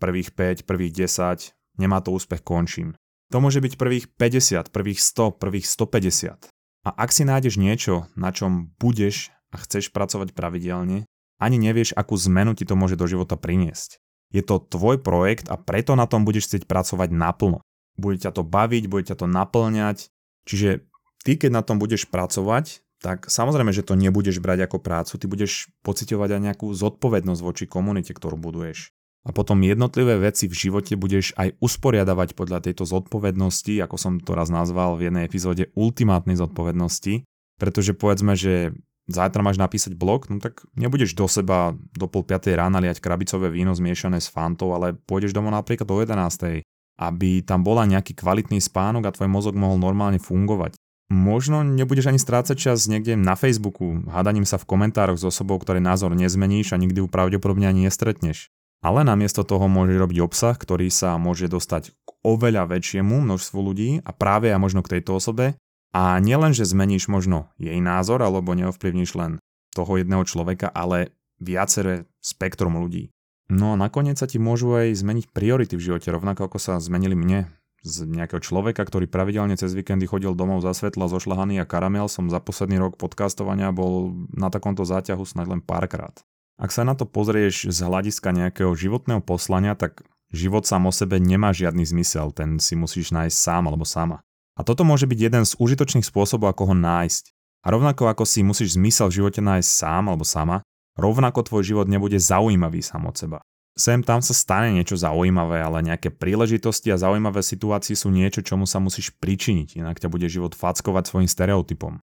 prvých 0.00 0.34
5, 0.34 0.68
prvých 0.68 1.08
10, 1.08 1.54
nemá 1.80 2.02
to 2.04 2.12
úspech, 2.12 2.44
končím. 2.44 2.96
To 3.32 3.40
môže 3.40 3.64
byť 3.64 3.80
prvých 3.80 4.12
50, 4.12 4.68
prvých 4.68 5.00
100, 5.00 5.40
prvých 5.40 5.64
150. 5.64 6.52
A 6.82 6.90
ak 6.90 7.14
si 7.14 7.22
nájdeš 7.24 7.56
niečo, 7.56 8.10
na 8.18 8.34
čom 8.34 8.74
budeš 8.76 9.32
a 9.54 9.56
chceš 9.62 9.88
pracovať 9.94 10.36
pravidelne, 10.36 11.08
ani 11.40 11.56
nevieš, 11.56 11.96
akú 11.96 12.18
zmenu 12.18 12.52
ti 12.52 12.68
to 12.68 12.76
môže 12.76 12.98
do 12.98 13.08
života 13.08 13.40
priniesť. 13.40 14.02
Je 14.32 14.40
to 14.44 14.60
tvoj 14.60 15.00
projekt 15.00 15.48
a 15.48 15.56
preto 15.60 15.96
na 15.96 16.08
tom 16.08 16.24
budeš 16.24 16.48
chcieť 16.48 16.64
pracovať 16.68 17.12
naplno. 17.12 17.64
Bude 17.96 18.16
ťa 18.16 18.32
to 18.32 18.42
baviť, 18.44 18.84
bude 18.88 19.04
ťa 19.08 19.16
to 19.20 19.26
naplňať, 19.28 20.08
čiže 20.48 20.88
ty 21.24 21.36
keď 21.36 21.50
na 21.52 21.62
tom 21.62 21.76
budeš 21.76 22.08
pracovať, 22.08 22.80
tak 23.02 23.26
samozrejme, 23.26 23.74
že 23.74 23.82
to 23.82 23.98
nebudeš 23.98 24.38
brať 24.38 24.70
ako 24.70 24.78
prácu, 24.78 25.18
ty 25.18 25.26
budeš 25.26 25.66
pocitovať 25.82 26.38
aj 26.38 26.40
nejakú 26.40 26.70
zodpovednosť 26.70 27.40
voči 27.42 27.64
komunite, 27.66 28.14
ktorú 28.14 28.38
buduješ. 28.38 28.94
A 29.22 29.30
potom 29.30 29.62
jednotlivé 29.62 30.18
veci 30.18 30.50
v 30.50 30.54
živote 30.54 30.98
budeš 30.98 31.30
aj 31.38 31.54
usporiadavať 31.62 32.34
podľa 32.34 32.58
tejto 32.62 32.82
zodpovednosti, 32.86 33.78
ako 33.78 33.96
som 33.98 34.12
to 34.18 34.34
raz 34.34 34.50
nazval 34.50 34.98
v 34.98 35.10
jednej 35.10 35.26
epizóde, 35.26 35.70
ultimátnej 35.78 36.34
zodpovednosti, 36.34 37.22
pretože 37.58 37.94
povedzme, 37.94 38.34
že 38.34 38.74
zajtra 39.06 39.42
máš 39.42 39.58
napísať 39.62 39.94
blog, 39.94 40.26
no 40.26 40.42
tak 40.42 40.66
nebudeš 40.74 41.14
do 41.14 41.30
seba 41.30 41.74
do 41.94 42.06
pol 42.10 42.26
5 42.26 42.50
rána 42.54 42.82
liať 42.82 42.98
krabicové 42.98 43.50
víno 43.50 43.74
zmiešané 43.74 44.18
s 44.18 44.30
fantou, 44.30 44.74
ale 44.74 44.94
pôjdeš 44.94 45.34
domov 45.34 45.54
napríklad 45.54 45.86
do 45.86 45.98
11. 46.02 46.62
aby 46.98 47.30
tam 47.46 47.62
bola 47.62 47.86
nejaký 47.86 48.18
kvalitný 48.18 48.58
spánok 48.58 49.06
a 49.06 49.14
tvoj 49.14 49.30
mozog 49.30 49.54
mohol 49.54 49.78
normálne 49.78 50.18
fungovať. 50.18 50.74
Možno 51.12 51.60
nebudeš 51.60 52.08
ani 52.08 52.16
strácať 52.16 52.56
čas 52.56 52.88
niekde 52.88 53.20
na 53.20 53.36
Facebooku, 53.36 54.00
hádaním 54.08 54.48
sa 54.48 54.56
v 54.56 54.64
komentároch 54.64 55.20
s 55.20 55.28
osobou, 55.28 55.60
ktorý 55.60 55.76
názor 55.76 56.16
nezmeníš 56.16 56.72
a 56.72 56.80
nikdy 56.80 57.04
ju 57.04 57.06
pravdepodobne 57.12 57.68
ani 57.68 57.84
nestretneš. 57.84 58.48
Ale 58.80 59.04
namiesto 59.04 59.44
toho 59.44 59.68
môže 59.68 59.92
robiť 59.92 60.18
obsah, 60.24 60.56
ktorý 60.56 60.88
sa 60.88 61.20
môže 61.20 61.52
dostať 61.52 61.92
k 61.92 62.08
oveľa 62.24 62.64
väčšiemu 62.64 63.28
množstvu 63.28 63.58
ľudí 63.60 64.00
a 64.00 64.10
práve 64.16 64.56
a 64.56 64.56
možno 64.56 64.80
k 64.80 64.98
tejto 64.98 65.20
osobe. 65.20 65.60
A 65.92 66.16
nielen, 66.16 66.56
že 66.56 66.64
zmeníš 66.64 67.12
možno 67.12 67.52
jej 67.60 67.76
názor 67.76 68.24
alebo 68.24 68.56
neovplyvníš 68.56 69.12
len 69.12 69.36
toho 69.76 70.00
jedného 70.00 70.24
človeka, 70.24 70.72
ale 70.72 71.12
viaceré 71.36 72.08
spektrum 72.24 72.80
ľudí. 72.80 73.12
No 73.52 73.76
a 73.76 73.76
nakoniec 73.76 74.16
sa 74.16 74.24
ti 74.24 74.40
môžu 74.40 74.72
aj 74.80 74.96
zmeniť 74.96 75.28
priority 75.28 75.76
v 75.76 75.92
živote, 75.92 76.08
rovnako 76.08 76.48
ako 76.48 76.56
sa 76.56 76.80
zmenili 76.80 77.12
mne 77.12 77.52
z 77.82 78.06
nejakého 78.06 78.38
človeka, 78.38 78.86
ktorý 78.86 79.10
pravidelne 79.10 79.58
cez 79.58 79.74
víkendy 79.74 80.06
chodil 80.06 80.38
domov 80.38 80.62
za 80.62 80.70
svetla, 80.70 81.10
zošľahaný 81.10 81.58
a 81.58 81.66
karamel, 81.66 82.06
som 82.06 82.30
za 82.30 82.38
posledný 82.38 82.78
rok 82.78 82.94
podcastovania 82.94 83.74
bol 83.74 84.14
na 84.30 84.48
takomto 84.48 84.86
záťahu 84.86 85.22
snad 85.26 85.50
len 85.50 85.58
párkrát. 85.58 86.14
Ak 86.62 86.70
sa 86.70 86.86
na 86.86 86.94
to 86.94 87.10
pozrieš 87.10 87.74
z 87.74 87.78
hľadiska 87.82 88.30
nejakého 88.30 88.70
životného 88.78 89.18
poslania, 89.18 89.74
tak 89.74 90.06
život 90.30 90.62
sám 90.62 90.86
o 90.86 90.92
sebe 90.94 91.18
nemá 91.18 91.50
žiadny 91.50 91.82
zmysel, 91.82 92.30
ten 92.30 92.62
si 92.62 92.78
musíš 92.78 93.10
nájsť 93.10 93.34
sám 93.34 93.66
alebo 93.66 93.82
sama. 93.82 94.22
A 94.54 94.62
toto 94.62 94.86
môže 94.86 95.10
byť 95.10 95.18
jeden 95.18 95.42
z 95.42 95.58
užitočných 95.58 96.06
spôsobov, 96.06 96.54
ako 96.54 96.70
ho 96.70 96.74
nájsť. 96.78 97.34
A 97.62 97.74
rovnako 97.74 98.06
ako 98.10 98.22
si 98.22 98.46
musíš 98.46 98.78
zmysel 98.78 99.10
v 99.10 99.22
živote 99.22 99.40
nájsť 99.42 99.68
sám 99.70 100.06
alebo 100.06 100.22
sama, 100.22 100.62
rovnako 100.94 101.42
tvoj 101.46 101.62
život 101.66 101.86
nebude 101.90 102.20
zaujímavý 102.20 102.78
sám 102.78 103.10
od 103.10 103.16
seba. 103.16 103.38
Sem 103.72 104.04
tam 104.04 104.20
sa 104.20 104.36
stane 104.36 104.76
niečo 104.76 105.00
zaujímavé, 105.00 105.64
ale 105.64 105.80
nejaké 105.80 106.12
príležitosti 106.12 106.92
a 106.92 107.00
zaujímavé 107.00 107.40
situácie 107.40 107.96
sú 107.96 108.12
niečo, 108.12 108.44
čomu 108.44 108.68
sa 108.68 108.84
musíš 108.84 109.16
pričiniť, 109.16 109.80
inak 109.80 109.96
ťa 109.96 110.12
bude 110.12 110.28
život 110.28 110.52
fackovať 110.52 111.08
svojim 111.08 111.30
stereotypom. 111.30 111.96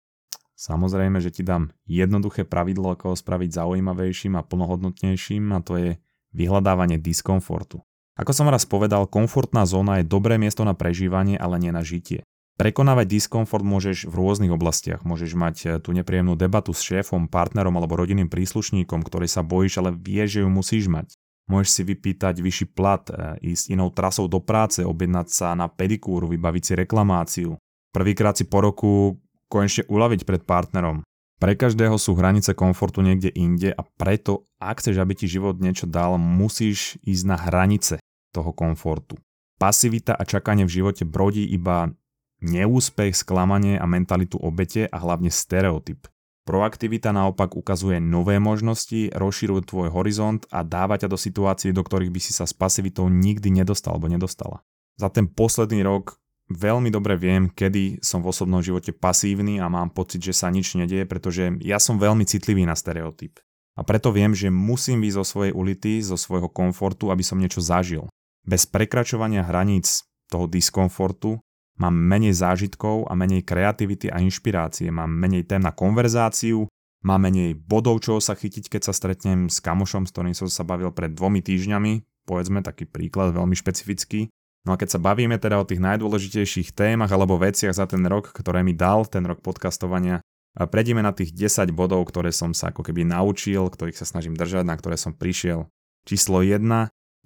Samozrejme, 0.57 1.21
že 1.21 1.35
ti 1.35 1.43
dám 1.43 1.75
jednoduché 1.85 2.47
pravidlo, 2.47 2.95
ako 2.95 3.13
ho 3.13 3.17
spraviť 3.19 3.61
zaujímavejším 3.61 4.39
a 4.39 4.47
plnohodnotnejším 4.47 5.53
a 5.53 5.61
to 5.61 5.75
je 5.77 5.91
vyhľadávanie 6.33 7.03
diskomfortu. 7.03 7.83
Ako 8.17 8.33
som 8.33 8.49
raz 8.49 8.65
povedal, 8.65 9.05
komfortná 9.05 9.69
zóna 9.69 10.01
je 10.01 10.09
dobré 10.09 10.41
miesto 10.41 10.65
na 10.65 10.73
prežívanie, 10.73 11.37
ale 11.37 11.61
nie 11.61 11.69
na 11.75 11.85
žitie. 11.85 12.25
Prekonávať 12.57 13.21
diskomfort 13.21 13.61
môžeš 13.61 14.09
v 14.09 14.17
rôznych 14.17 14.49
oblastiach. 14.49 15.05
Môžeš 15.05 15.37
mať 15.37 15.57
eh, 15.61 15.71
tú 15.77 15.93
nepríjemnú 15.93 16.41
debatu 16.41 16.73
s 16.73 16.81
šéfom, 16.81 17.29
partnerom 17.29 17.77
alebo 17.77 18.01
rodinným 18.01 18.33
príslušníkom, 18.33 19.05
ktorý 19.05 19.29
sa 19.29 19.45
bojíš, 19.45 19.85
ale 19.85 19.93
vieš, 19.93 20.41
že 20.41 20.43
ju 20.47 20.49
musíš 20.49 20.89
mať. 20.89 21.13
Môžeš 21.47 21.71
si 21.71 21.83
vypýtať 21.87 22.43
vyšší 22.43 22.67
plat, 22.75 23.07
eh, 23.07 23.55
ísť 23.55 23.71
inou 23.71 23.95
trasou 23.95 24.27
do 24.27 24.43
práce, 24.43 24.83
objednať 24.83 25.27
sa 25.31 25.55
na 25.55 25.71
pedikúru, 25.71 26.27
vybaviť 26.27 26.63
si 26.63 26.73
reklamáciu. 26.75 27.51
Prvýkrát 27.95 28.35
si 28.35 28.45
po 28.45 28.61
roku 28.61 29.17
konečne 29.47 29.87
uľaviť 29.87 30.27
pred 30.27 30.43
partnerom. 30.43 31.07
Pre 31.37 31.53
každého 31.53 32.01
sú 32.01 32.17
hranice 32.17 32.57
komfortu 32.57 33.05
niekde 33.05 33.29
inde 33.29 33.69
a 33.69 33.85
preto, 33.85 34.49
ak 34.57 34.81
chceš, 34.81 34.97
aby 34.97 35.13
ti 35.13 35.29
život 35.29 35.61
niečo 35.61 35.85
dal, 35.85 36.17
musíš 36.17 36.97
ísť 37.05 37.25
na 37.29 37.37
hranice 37.37 38.01
toho 38.33 38.57
komfortu. 38.57 39.21
Pasivita 39.61 40.17
a 40.17 40.25
čakanie 40.25 40.65
v 40.65 40.81
živote 40.81 41.05
brodí 41.05 41.45
iba 41.45 41.93
neúspech, 42.41 43.17
sklamanie 43.17 43.77
a 43.77 43.85
mentalitu 43.89 44.37
obete 44.41 44.89
a 44.89 44.97
hlavne 44.97 45.33
stereotyp. 45.33 46.09
Proaktivita 46.47 47.11
naopak 47.11 47.59
ukazuje 47.59 47.99
nové 47.99 48.39
možnosti, 48.39 49.11
rozširuje 49.11 49.67
tvoj 49.67 49.91
horizont 49.91 50.47
a 50.55 50.63
dáva 50.63 50.95
ťa 50.95 51.11
do 51.11 51.19
situácií, 51.19 51.75
do 51.75 51.83
ktorých 51.83 52.15
by 52.15 52.21
si 52.23 52.31
sa 52.31 52.47
s 52.47 52.55
pasivitou 52.55 53.11
nikdy 53.11 53.51
nedostal 53.51 53.99
alebo 53.99 54.07
nedostala. 54.07 54.63
Za 54.95 55.11
ten 55.11 55.27
posledný 55.27 55.83
rok 55.83 56.23
veľmi 56.47 56.95
dobre 56.95 57.19
viem, 57.19 57.51
kedy 57.51 57.99
som 57.99 58.23
v 58.23 58.31
osobnom 58.31 58.63
živote 58.63 58.95
pasívny 58.95 59.59
a 59.59 59.67
mám 59.67 59.91
pocit, 59.91 60.23
že 60.23 60.39
sa 60.39 60.47
nič 60.47 60.79
nedieje, 60.79 61.03
pretože 61.03 61.51
ja 61.67 61.83
som 61.83 61.99
veľmi 61.99 62.23
citlivý 62.23 62.63
na 62.63 62.79
stereotyp. 62.79 63.43
A 63.75 63.83
preto 63.83 64.15
viem, 64.15 64.31
že 64.31 64.47
musím 64.47 65.03
výjsť 65.03 65.19
zo 65.19 65.25
svojej 65.27 65.53
ulity, 65.53 65.99
zo 65.99 66.15
svojho 66.15 66.47
komfortu, 66.47 67.11
aby 67.11 67.27
som 67.27 67.43
niečo 67.43 67.59
zažil. 67.59 68.07
Bez 68.47 68.71
prekračovania 68.71 69.43
hraníc 69.43 70.07
toho 70.31 70.47
diskomfortu 70.47 71.43
mám 71.77 71.93
menej 71.93 72.37
zážitkov 72.37 73.09
a 73.09 73.13
menej 73.13 73.45
kreativity 73.45 74.09
a 74.09 74.21
inšpirácie, 74.21 74.89
mám 74.89 75.13
menej 75.13 75.45
tém 75.45 75.61
na 75.61 75.73
konverzáciu, 75.73 76.69
mám 77.05 77.23
menej 77.23 77.55
bodov, 77.55 78.01
čo 78.03 78.19
sa 78.19 78.35
chytiť, 78.35 78.73
keď 78.73 78.83
sa 78.89 78.93
stretnem 78.97 79.53
s 79.53 79.61
kamošom, 79.61 80.09
s 80.09 80.13
ktorým 80.13 80.35
som 80.35 80.49
sa 80.49 80.65
bavil 80.65 80.91
pred 80.91 81.13
dvomi 81.13 81.45
týždňami, 81.45 82.25
povedzme 82.27 82.65
taký 82.65 82.89
príklad 82.89 83.37
veľmi 83.37 83.55
špecifický. 83.55 84.33
No 84.67 84.75
a 84.75 84.81
keď 84.81 84.99
sa 84.99 85.01
bavíme 85.01 85.39
teda 85.39 85.63
o 85.63 85.69
tých 85.69 85.79
najdôležitejších 85.79 86.75
témach 86.75 87.15
alebo 87.15 87.39
veciach 87.39 87.71
za 87.71 87.87
ten 87.87 88.03
rok, 88.03 88.35
ktoré 88.35 88.67
mi 88.67 88.75
dal 88.75 89.07
ten 89.07 89.23
rok 89.23 89.39
podcastovania, 89.39 90.19
prejdeme 90.59 91.05
na 91.05 91.15
tých 91.15 91.31
10 91.31 91.71
bodov, 91.71 92.03
ktoré 92.11 92.35
som 92.35 92.51
sa 92.51 92.75
ako 92.75 92.83
keby 92.83 93.07
naučil, 93.07 93.71
ktorých 93.71 93.95
sa 93.95 94.09
snažím 94.09 94.35
držať, 94.35 94.67
na 94.67 94.75
ktoré 94.75 94.99
som 94.99 95.15
prišiel. 95.15 95.71
Číslo 96.03 96.43
1. 96.43 96.67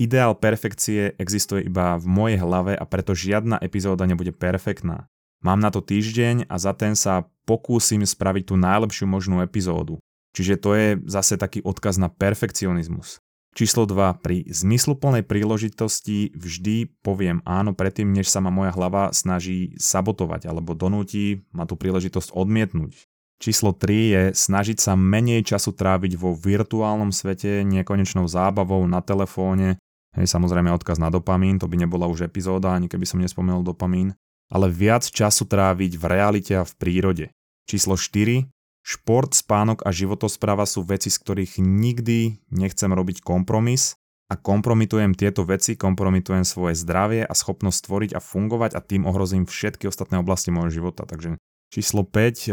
Ideál 0.00 0.32
perfekcie 0.32 1.12
existuje 1.20 1.68
iba 1.68 2.00
v 2.00 2.08
mojej 2.08 2.40
hlave 2.40 2.72
a 2.72 2.88
preto 2.88 3.12
žiadna 3.12 3.60
epizóda 3.60 4.08
nebude 4.08 4.32
perfektná. 4.32 5.12
Mám 5.44 5.60
na 5.60 5.68
to 5.68 5.84
týždeň 5.84 6.48
a 6.48 6.56
za 6.56 6.72
ten 6.72 6.96
sa 6.96 7.28
pokúsim 7.44 8.00
spraviť 8.00 8.48
tú 8.48 8.56
najlepšiu 8.56 9.04
možnú 9.04 9.44
epizódu. 9.44 10.00
Čiže 10.32 10.54
to 10.56 10.70
je 10.72 10.88
zase 11.04 11.36
taký 11.36 11.60
odkaz 11.60 12.00
na 12.00 12.08
perfekcionizmus. 12.08 13.20
Číslo 13.52 13.84
2. 13.84 14.24
Pri 14.24 14.48
zmysluplnej 14.48 15.20
príležitosti 15.20 16.32
vždy 16.32 17.04
poviem 17.04 17.44
áno 17.44 17.76
predtým, 17.76 18.08
než 18.08 18.32
sa 18.32 18.40
ma 18.40 18.48
moja 18.48 18.72
hlava 18.72 19.12
snaží 19.12 19.76
sabotovať 19.76 20.48
alebo 20.48 20.72
donúti 20.72 21.44
ma 21.52 21.68
tú 21.68 21.76
príležitosť 21.76 22.32
odmietnúť. 22.32 23.04
Číslo 23.36 23.76
3 23.76 23.92
je 24.16 24.22
snažiť 24.32 24.80
sa 24.80 24.96
menej 24.96 25.44
času 25.44 25.76
tráviť 25.76 26.16
vo 26.16 26.32
virtuálnom 26.32 27.12
svete, 27.12 27.64
nekonečnou 27.68 28.24
zábavou 28.24 28.80
na 28.88 29.04
telefóne, 29.04 29.76
Hej, 30.18 30.26
samozrejme 30.26 30.74
odkaz 30.74 30.98
na 30.98 31.06
dopamín, 31.06 31.62
to 31.62 31.70
by 31.70 31.78
nebola 31.78 32.10
už 32.10 32.26
epizóda, 32.26 32.74
ani 32.74 32.90
keby 32.90 33.06
som 33.06 33.22
nespomenul 33.22 33.62
dopamín, 33.62 34.18
ale 34.50 34.66
viac 34.66 35.06
času 35.06 35.46
tráviť 35.46 35.94
v 35.94 36.04
realite 36.10 36.52
a 36.58 36.66
v 36.66 36.72
prírode. 36.74 37.26
Číslo 37.70 37.94
4. 37.94 38.50
Šport, 38.82 39.30
spánok 39.36 39.86
a 39.86 39.94
životospráva 39.94 40.66
sú 40.66 40.82
veci, 40.82 41.12
z 41.12 41.18
ktorých 41.22 41.62
nikdy 41.62 42.42
nechcem 42.50 42.90
robiť 42.90 43.22
kompromis 43.22 43.94
a 44.30 44.38
kompromitujem 44.38 45.14
tieto 45.18 45.42
veci, 45.42 45.74
kompromitujem 45.74 46.46
svoje 46.46 46.78
zdravie 46.78 47.26
a 47.26 47.34
schopnosť 47.34 47.76
stvoriť 47.82 48.10
a 48.14 48.20
fungovať 48.22 48.78
a 48.78 48.80
tým 48.80 49.02
ohrozím 49.02 49.42
všetky 49.42 49.90
ostatné 49.90 50.22
oblasti 50.22 50.54
môjho 50.54 50.82
života. 50.82 51.02
Takže 51.02 51.34
číslo 51.74 52.06
5. 52.06 52.14
E, 52.14 52.50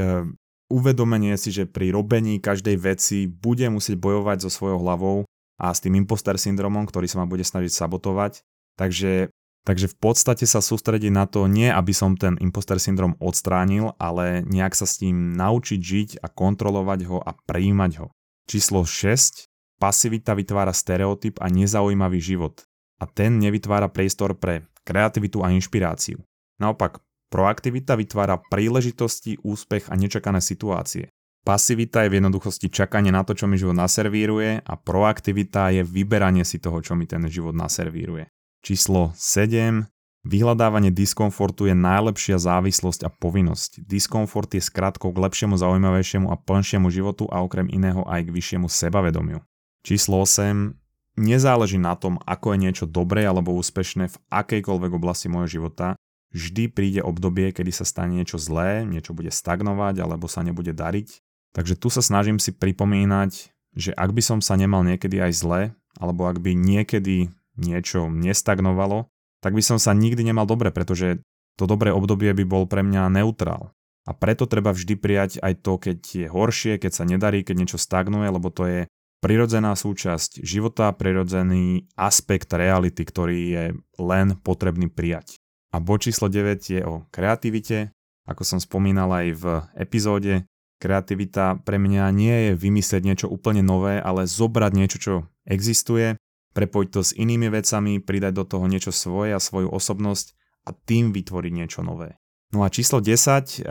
uvedomenie 0.74 1.38
si, 1.38 1.54
že 1.54 1.70
pri 1.70 1.94
robení 1.94 2.42
každej 2.42 2.76
veci 2.82 3.30
bude 3.30 3.70
musieť 3.70 4.02
bojovať 4.02 4.46
so 4.46 4.50
svojou 4.50 4.82
hlavou 4.82 5.27
a 5.58 5.74
s 5.74 5.82
tým 5.82 5.98
imposter 5.98 6.38
syndromom, 6.38 6.86
ktorý 6.86 7.10
sa 7.10 7.22
ma 7.22 7.26
bude 7.26 7.42
snažiť 7.42 7.74
sabotovať. 7.74 8.46
Takže, 8.78 9.34
takže 9.66 9.88
v 9.90 9.98
podstate 9.98 10.46
sa 10.46 10.62
sústrediť 10.62 11.10
na 11.10 11.26
to 11.26 11.50
nie, 11.50 11.68
aby 11.68 11.92
som 11.92 12.14
ten 12.14 12.38
imposter 12.38 12.78
syndrom 12.78 13.18
odstránil, 13.18 13.98
ale 13.98 14.46
nejak 14.46 14.78
sa 14.78 14.86
s 14.86 15.02
tým 15.02 15.34
naučiť 15.34 15.80
žiť 15.82 16.10
a 16.22 16.30
kontrolovať 16.30 17.00
ho 17.10 17.18
a 17.18 17.34
prijímať 17.34 17.92
ho. 18.06 18.14
Číslo 18.46 18.86
6. 18.86 19.50
Pasivita 19.78 20.34
vytvára 20.38 20.74
stereotyp 20.74 21.42
a 21.42 21.50
nezaujímavý 21.50 22.22
život. 22.22 22.66
A 22.98 23.06
ten 23.06 23.38
nevytvára 23.38 23.90
priestor 23.90 24.34
pre 24.34 24.66
kreativitu 24.88 25.46
a 25.46 25.54
inšpiráciu. 25.54 26.22
Naopak, 26.58 26.98
proaktivita 27.30 27.94
vytvára 27.94 28.42
príležitosti, 28.50 29.38
úspech 29.46 29.92
a 29.92 30.00
nečakané 30.00 30.42
situácie. 30.42 31.14
Pasivita 31.48 32.04
je 32.04 32.12
v 32.12 32.20
jednoduchosti 32.20 32.68
čakanie 32.68 33.08
na 33.08 33.24
to, 33.24 33.32
čo 33.32 33.48
mi 33.48 33.56
život 33.56 33.72
naservíruje 33.72 34.68
a 34.68 34.74
proaktivita 34.76 35.72
je 35.80 35.88
vyberanie 35.88 36.44
si 36.44 36.60
toho, 36.60 36.84
čo 36.84 36.92
mi 36.92 37.08
ten 37.08 37.24
život 37.32 37.56
naservíruje. 37.56 38.28
Číslo 38.60 39.16
7. 39.16 39.88
Vyhľadávanie 40.28 40.92
diskomfortu 40.92 41.72
je 41.72 41.76
najlepšia 41.78 42.36
závislosť 42.36 43.08
a 43.08 43.10
povinnosť. 43.16 43.80
Diskomfort 43.88 44.60
je 44.60 44.60
skratkou 44.60 45.16
k 45.16 45.24
lepšiemu, 45.24 45.56
zaujímavejšiemu 45.56 46.28
a 46.28 46.36
plnšiemu 46.36 46.92
životu 46.92 47.32
a 47.32 47.40
okrem 47.40 47.72
iného 47.72 48.04
aj 48.04 48.28
k 48.28 48.34
vyššiemu 48.36 48.68
sebavedomiu. 48.68 49.40
Číslo 49.88 50.28
8. 50.28 50.76
Nezáleží 51.16 51.80
na 51.80 51.96
tom, 51.96 52.20
ako 52.28 52.52
je 52.52 52.58
niečo 52.60 52.86
dobré 52.92 53.24
alebo 53.24 53.56
úspešné 53.56 54.12
v 54.12 54.20
akejkoľvek 54.36 54.92
oblasti 54.92 55.32
môjho 55.32 55.64
života, 55.64 55.96
vždy 56.36 56.76
príde 56.76 57.00
obdobie, 57.00 57.56
kedy 57.56 57.72
sa 57.72 57.88
stane 57.88 58.20
niečo 58.20 58.36
zlé, 58.36 58.84
niečo 58.84 59.16
bude 59.16 59.32
stagnovať 59.32 60.04
alebo 60.04 60.28
sa 60.28 60.44
nebude 60.44 60.76
dariť 60.76 61.24
Takže 61.56 61.80
tu 61.80 61.88
sa 61.88 62.04
snažím 62.04 62.42
si 62.42 62.52
pripomínať, 62.52 63.52
že 63.78 63.92
ak 63.94 64.10
by 64.12 64.22
som 64.26 64.40
sa 64.42 64.58
nemal 64.58 64.82
niekedy 64.82 65.22
aj 65.22 65.32
zle, 65.38 65.62
alebo 65.98 66.26
ak 66.26 66.42
by 66.42 66.58
niekedy 66.58 67.30
niečo 67.58 68.10
nestagnovalo, 68.10 69.10
tak 69.42 69.54
by 69.54 69.62
som 69.62 69.78
sa 69.78 69.94
nikdy 69.94 70.26
nemal 70.26 70.46
dobre, 70.46 70.74
pretože 70.74 71.22
to 71.58 71.66
dobré 71.66 71.90
obdobie 71.90 72.34
by 72.34 72.46
bol 72.46 72.64
pre 72.70 72.86
mňa 72.86 73.10
neutrál. 73.10 73.74
A 74.08 74.16
preto 74.16 74.48
treba 74.48 74.72
vždy 74.72 74.96
prijať 74.96 75.32
aj 75.44 75.54
to, 75.66 75.74
keď 75.76 76.00
je 76.00 76.28
horšie, 76.32 76.80
keď 76.80 76.92
sa 76.96 77.04
nedarí, 77.04 77.44
keď 77.44 77.56
niečo 77.60 77.80
stagnuje, 77.82 78.30
lebo 78.32 78.48
to 78.48 78.64
je 78.64 78.80
prirodzená 79.20 79.76
súčasť 79.76 80.46
života, 80.46 80.94
prirodzený 80.96 81.90
aspekt 81.98 82.54
reality, 82.54 83.04
ktorý 83.04 83.40
je 83.52 83.66
len 84.00 84.28
potrebný 84.40 84.88
prijať. 84.88 85.36
A 85.76 85.84
bod 85.84 86.08
číslo 86.08 86.32
9 86.32 86.64
je 86.64 86.82
o 86.88 87.04
kreativite. 87.12 87.92
Ako 88.24 88.48
som 88.48 88.60
spomínal 88.64 89.12
aj 89.12 89.28
v 89.36 89.46
epizóde, 89.76 90.48
Kreativita 90.78 91.58
pre 91.66 91.82
mňa 91.82 92.06
nie 92.14 92.36
je 92.50 92.52
vymyslieť 92.54 93.02
niečo 93.02 93.28
úplne 93.28 93.66
nové, 93.66 93.98
ale 93.98 94.30
zobrať 94.30 94.72
niečo, 94.78 94.98
čo 95.02 95.14
existuje, 95.50 96.14
prepojiť 96.54 96.90
to 96.94 97.02
s 97.02 97.18
inými 97.18 97.50
vecami, 97.50 97.98
pridať 97.98 98.34
do 98.34 98.46
toho 98.46 98.66
niečo 98.70 98.94
svoje 98.94 99.34
a 99.34 99.42
svoju 99.42 99.74
osobnosť 99.74 100.38
a 100.66 100.74
tým 100.74 101.14
vytvoriť 101.14 101.52
niečo 101.54 101.82
nové. 101.82 102.18
No 102.54 102.62
a 102.62 102.70
číslo 102.70 103.02
10, 103.02 103.66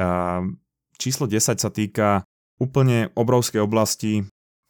číslo 0.98 1.24
10 1.30 1.62
sa 1.62 1.70
týka 1.70 2.26
úplne 2.58 3.14
obrovskej 3.14 3.62
oblasti, 3.62 4.26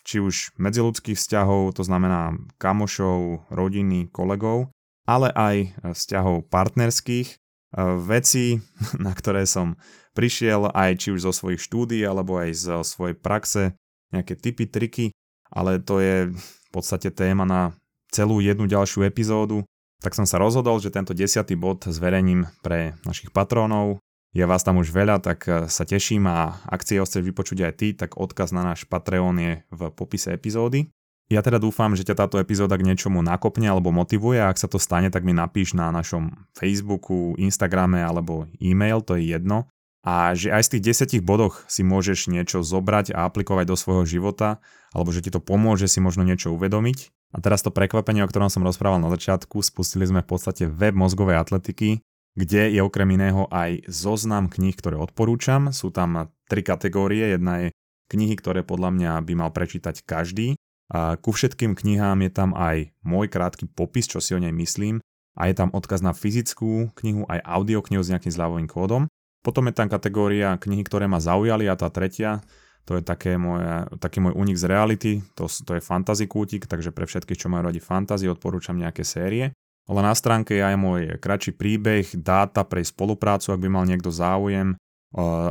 či 0.06 0.22
už 0.22 0.54
medziludských 0.60 1.18
vzťahov, 1.18 1.74
to 1.74 1.82
znamená 1.82 2.36
kamošov, 2.62 3.50
rodiny, 3.50 4.06
kolegov, 4.12 4.70
ale 5.06 5.30
aj 5.34 5.56
vzťahov 5.82 6.46
partnerských, 6.46 7.38
veci, 7.74 8.60
na 9.06 9.12
ktoré 9.16 9.48
som 9.48 9.74
prišiel 10.16 10.72
aj 10.72 11.06
či 11.06 11.08
už 11.12 11.28
zo 11.28 11.32
svojich 11.32 11.60
štúdí 11.60 12.00
alebo 12.04 12.40
aj 12.40 12.50
zo 12.56 12.78
svojej 12.80 13.16
praxe, 13.16 13.76
nejaké 14.14 14.38
typy, 14.38 14.64
triky, 14.64 15.06
ale 15.52 15.82
to 15.82 16.00
je 16.00 16.32
v 16.32 16.68
podstate 16.72 17.12
téma 17.12 17.44
na 17.44 17.76
celú 18.10 18.40
jednu 18.40 18.64
ďalšiu 18.64 19.04
epizódu. 19.04 19.66
Tak 20.00 20.12
som 20.16 20.28
sa 20.28 20.40
rozhodol, 20.40 20.78
že 20.78 20.92
tento 20.92 21.16
desiatý 21.16 21.56
bod 21.56 21.84
zverejním 21.88 22.48
pre 22.60 22.96
našich 23.04 23.32
patrónov. 23.32 24.00
Je 24.36 24.44
vás 24.44 24.60
tam 24.60 24.76
už 24.76 24.92
veľa, 24.92 25.24
tak 25.24 25.48
e, 25.48 25.64
sa 25.72 25.84
teším 25.88 26.28
a 26.28 26.60
ak 26.68 26.84
si 26.84 27.00
ho 27.00 27.08
chceš 27.08 27.24
vypočuť 27.24 27.58
aj 27.64 27.72
ty, 27.80 27.88
tak 27.96 28.20
odkaz 28.20 28.52
na 28.52 28.60
náš 28.60 28.84
Patreon 28.84 29.32
je 29.40 29.52
v 29.72 29.80
popise 29.96 30.28
epizódy. 30.36 30.92
Ja 31.26 31.42
teda 31.42 31.58
dúfam, 31.58 31.90
že 31.98 32.06
ťa 32.06 32.22
táto 32.22 32.38
epizóda 32.38 32.78
k 32.78 32.86
niečomu 32.86 33.18
nakopne 33.18 33.66
alebo 33.66 33.90
motivuje 33.90 34.38
a 34.38 34.50
ak 34.50 34.62
sa 34.62 34.70
to 34.70 34.78
stane, 34.78 35.10
tak 35.10 35.26
mi 35.26 35.34
napíš 35.34 35.74
na 35.74 35.90
našom 35.90 36.30
Facebooku, 36.54 37.34
Instagrame 37.34 37.98
alebo 37.98 38.46
e-mail, 38.62 39.02
to 39.02 39.18
je 39.18 39.34
jedno 39.34 39.66
a 40.06 40.30
že 40.38 40.54
aj 40.54 40.62
z 40.62 40.70
tých 40.78 40.86
desiatich 40.86 41.22
bodoch 41.26 41.66
si 41.66 41.82
môžeš 41.82 42.30
niečo 42.30 42.62
zobrať 42.62 43.10
a 43.10 43.26
aplikovať 43.26 43.66
do 43.66 43.74
svojho 43.74 44.06
života, 44.06 44.62
alebo 44.94 45.10
že 45.10 45.26
ti 45.26 45.34
to 45.34 45.42
pomôže 45.42 45.90
si 45.90 45.98
možno 45.98 46.22
niečo 46.22 46.54
uvedomiť. 46.54 47.10
A 47.34 47.42
teraz 47.42 47.66
to 47.66 47.74
prekvapenie, 47.74 48.22
o 48.22 48.30
ktorom 48.30 48.46
som 48.46 48.62
rozprával 48.62 49.02
na 49.02 49.10
začiatku, 49.10 49.58
spustili 49.66 50.06
sme 50.06 50.22
v 50.22 50.30
podstate 50.30 50.70
web 50.70 50.94
mozgovej 50.94 51.42
atletiky, 51.42 52.06
kde 52.38 52.70
je 52.70 52.80
okrem 52.86 53.18
iného 53.18 53.50
aj 53.50 53.82
zoznam 53.90 54.46
kníh, 54.46 54.78
ktoré 54.78 54.94
odporúčam. 54.94 55.74
Sú 55.74 55.90
tam 55.90 56.30
tri 56.46 56.62
kategórie. 56.62 57.34
Jedna 57.34 57.66
je 57.66 57.68
knihy, 58.06 58.38
ktoré 58.38 58.62
podľa 58.62 58.94
mňa 58.94 59.12
by 59.26 59.32
mal 59.34 59.50
prečítať 59.50 60.06
každý. 60.06 60.54
A 60.92 61.18
ku 61.18 61.34
všetkým 61.34 61.74
knihám 61.74 62.22
je 62.22 62.30
tam 62.30 62.54
aj 62.54 62.94
môj 63.02 63.26
krátky 63.26 63.66
popis, 63.70 64.06
čo 64.06 64.22
si 64.22 64.34
o 64.34 64.40
nej 64.42 64.54
myslím. 64.54 65.02
A 65.36 65.50
je 65.50 65.54
tam 65.58 65.74
odkaz 65.74 66.00
na 66.00 66.16
fyzickú 66.16 66.94
knihu, 67.02 67.26
aj 67.28 67.42
audioknihu 67.42 68.00
s 68.00 68.10
nejakým 68.14 68.32
zľavovým 68.32 68.68
kódom. 68.70 69.10
Potom 69.42 69.66
je 69.68 69.74
tam 69.74 69.90
kategória 69.90 70.56
knihy, 70.56 70.82
ktoré 70.86 71.10
ma 71.10 71.20
zaujali 71.22 71.66
a 71.68 71.76
tá 71.76 71.90
tretia 71.90 72.40
to 72.86 72.94
je 72.94 73.02
také 73.02 73.34
moje, 73.34 73.66
taký 73.98 74.22
môj 74.22 74.38
únik 74.38 74.54
z 74.54 74.64
reality, 74.70 75.12
to, 75.34 75.50
to 75.50 75.74
je 75.74 75.82
fantasy 75.82 76.30
kútik, 76.30 76.70
takže 76.70 76.94
pre 76.94 77.02
všetkých, 77.02 77.34
čo 77.44 77.50
majú 77.50 77.66
radi 77.66 77.82
fantasy, 77.82 78.30
odporúčam 78.30 78.78
nejaké 78.78 79.02
série. 79.02 79.50
Ale 79.90 80.06
na 80.06 80.14
stránke 80.14 80.54
je 80.54 80.62
aj 80.62 80.76
môj 80.78 81.00
kratší 81.18 81.58
príbeh, 81.58 82.06
dáta 82.14 82.62
pre 82.62 82.86
spoluprácu, 82.86 83.50
ak 83.50 83.62
by 83.62 83.68
mal 83.70 83.84
niekto 83.90 84.14
záujem, 84.14 84.78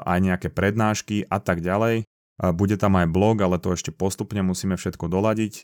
aj 0.08 0.20
nejaké 0.24 0.48
prednášky 0.48 1.28
a 1.28 1.44
tak 1.44 1.60
ďalej. 1.60 2.08
Bude 2.40 2.76
tam 2.76 2.96
aj 3.00 3.08
blog, 3.08 3.42
ale 3.42 3.60
to 3.62 3.72
ešte 3.72 3.92
postupne 3.96 4.44
musíme 4.44 4.76
všetko 4.76 5.08
doladiť. 5.08 5.64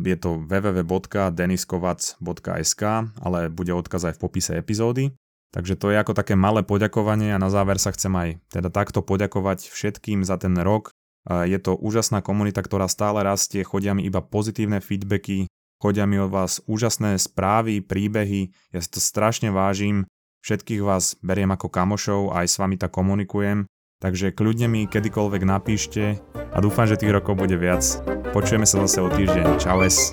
Je 0.00 0.16
to 0.16 0.40
www.deniskovac.sk, 0.48 2.82
ale 3.20 3.52
bude 3.52 3.76
odkaz 3.76 4.08
aj 4.08 4.16
v 4.16 4.22
popise 4.24 4.56
epizódy. 4.56 5.12
Takže 5.50 5.74
to 5.74 5.90
je 5.90 5.98
ako 5.98 6.14
také 6.14 6.38
malé 6.38 6.62
poďakovanie 6.62 7.34
a 7.34 7.42
na 7.42 7.50
záver 7.50 7.82
sa 7.82 7.90
chcem 7.92 8.14
aj 8.14 8.38
teda 8.54 8.70
takto 8.70 9.02
poďakovať 9.02 9.66
všetkým 9.68 10.24
za 10.24 10.38
ten 10.38 10.54
rok. 10.56 10.94
Je 11.28 11.60
to 11.60 11.76
úžasná 11.76 12.24
komunita, 12.24 12.64
ktorá 12.64 12.88
stále 12.88 13.20
rastie, 13.20 13.60
chodia 13.60 13.92
mi 13.92 14.08
iba 14.08 14.24
pozitívne 14.24 14.80
feedbacky, 14.80 15.52
chodia 15.76 16.08
mi 16.08 16.16
od 16.16 16.32
vás 16.32 16.64
úžasné 16.64 17.20
správy, 17.20 17.84
príbehy, 17.84 18.56
ja 18.72 18.80
si 18.80 18.88
to 18.88 19.04
strašne 19.04 19.52
vážim, 19.52 20.08
všetkých 20.40 20.80
vás 20.80 21.20
beriem 21.20 21.52
ako 21.52 21.68
kamošov 21.68 22.32
a 22.32 22.40
aj 22.46 22.48
s 22.48 22.56
vami 22.56 22.80
tak 22.80 22.96
komunikujem, 22.96 23.68
takže 24.00 24.32
kľudne 24.32 24.66
mi 24.66 24.80
kedykoľvek 24.88 25.42
napíšte 25.44 26.18
a 26.34 26.58
dúfam, 26.58 26.88
že 26.88 26.98
tých 26.98 27.14
rokov 27.14 27.38
bude 27.38 27.54
viac. 27.54 27.84
Počujeme 28.32 28.66
sa 28.66 28.82
zase 28.88 28.98
o 29.04 29.08
týždeň. 29.12 29.60
Čau 29.60 29.84
es. 29.84 30.10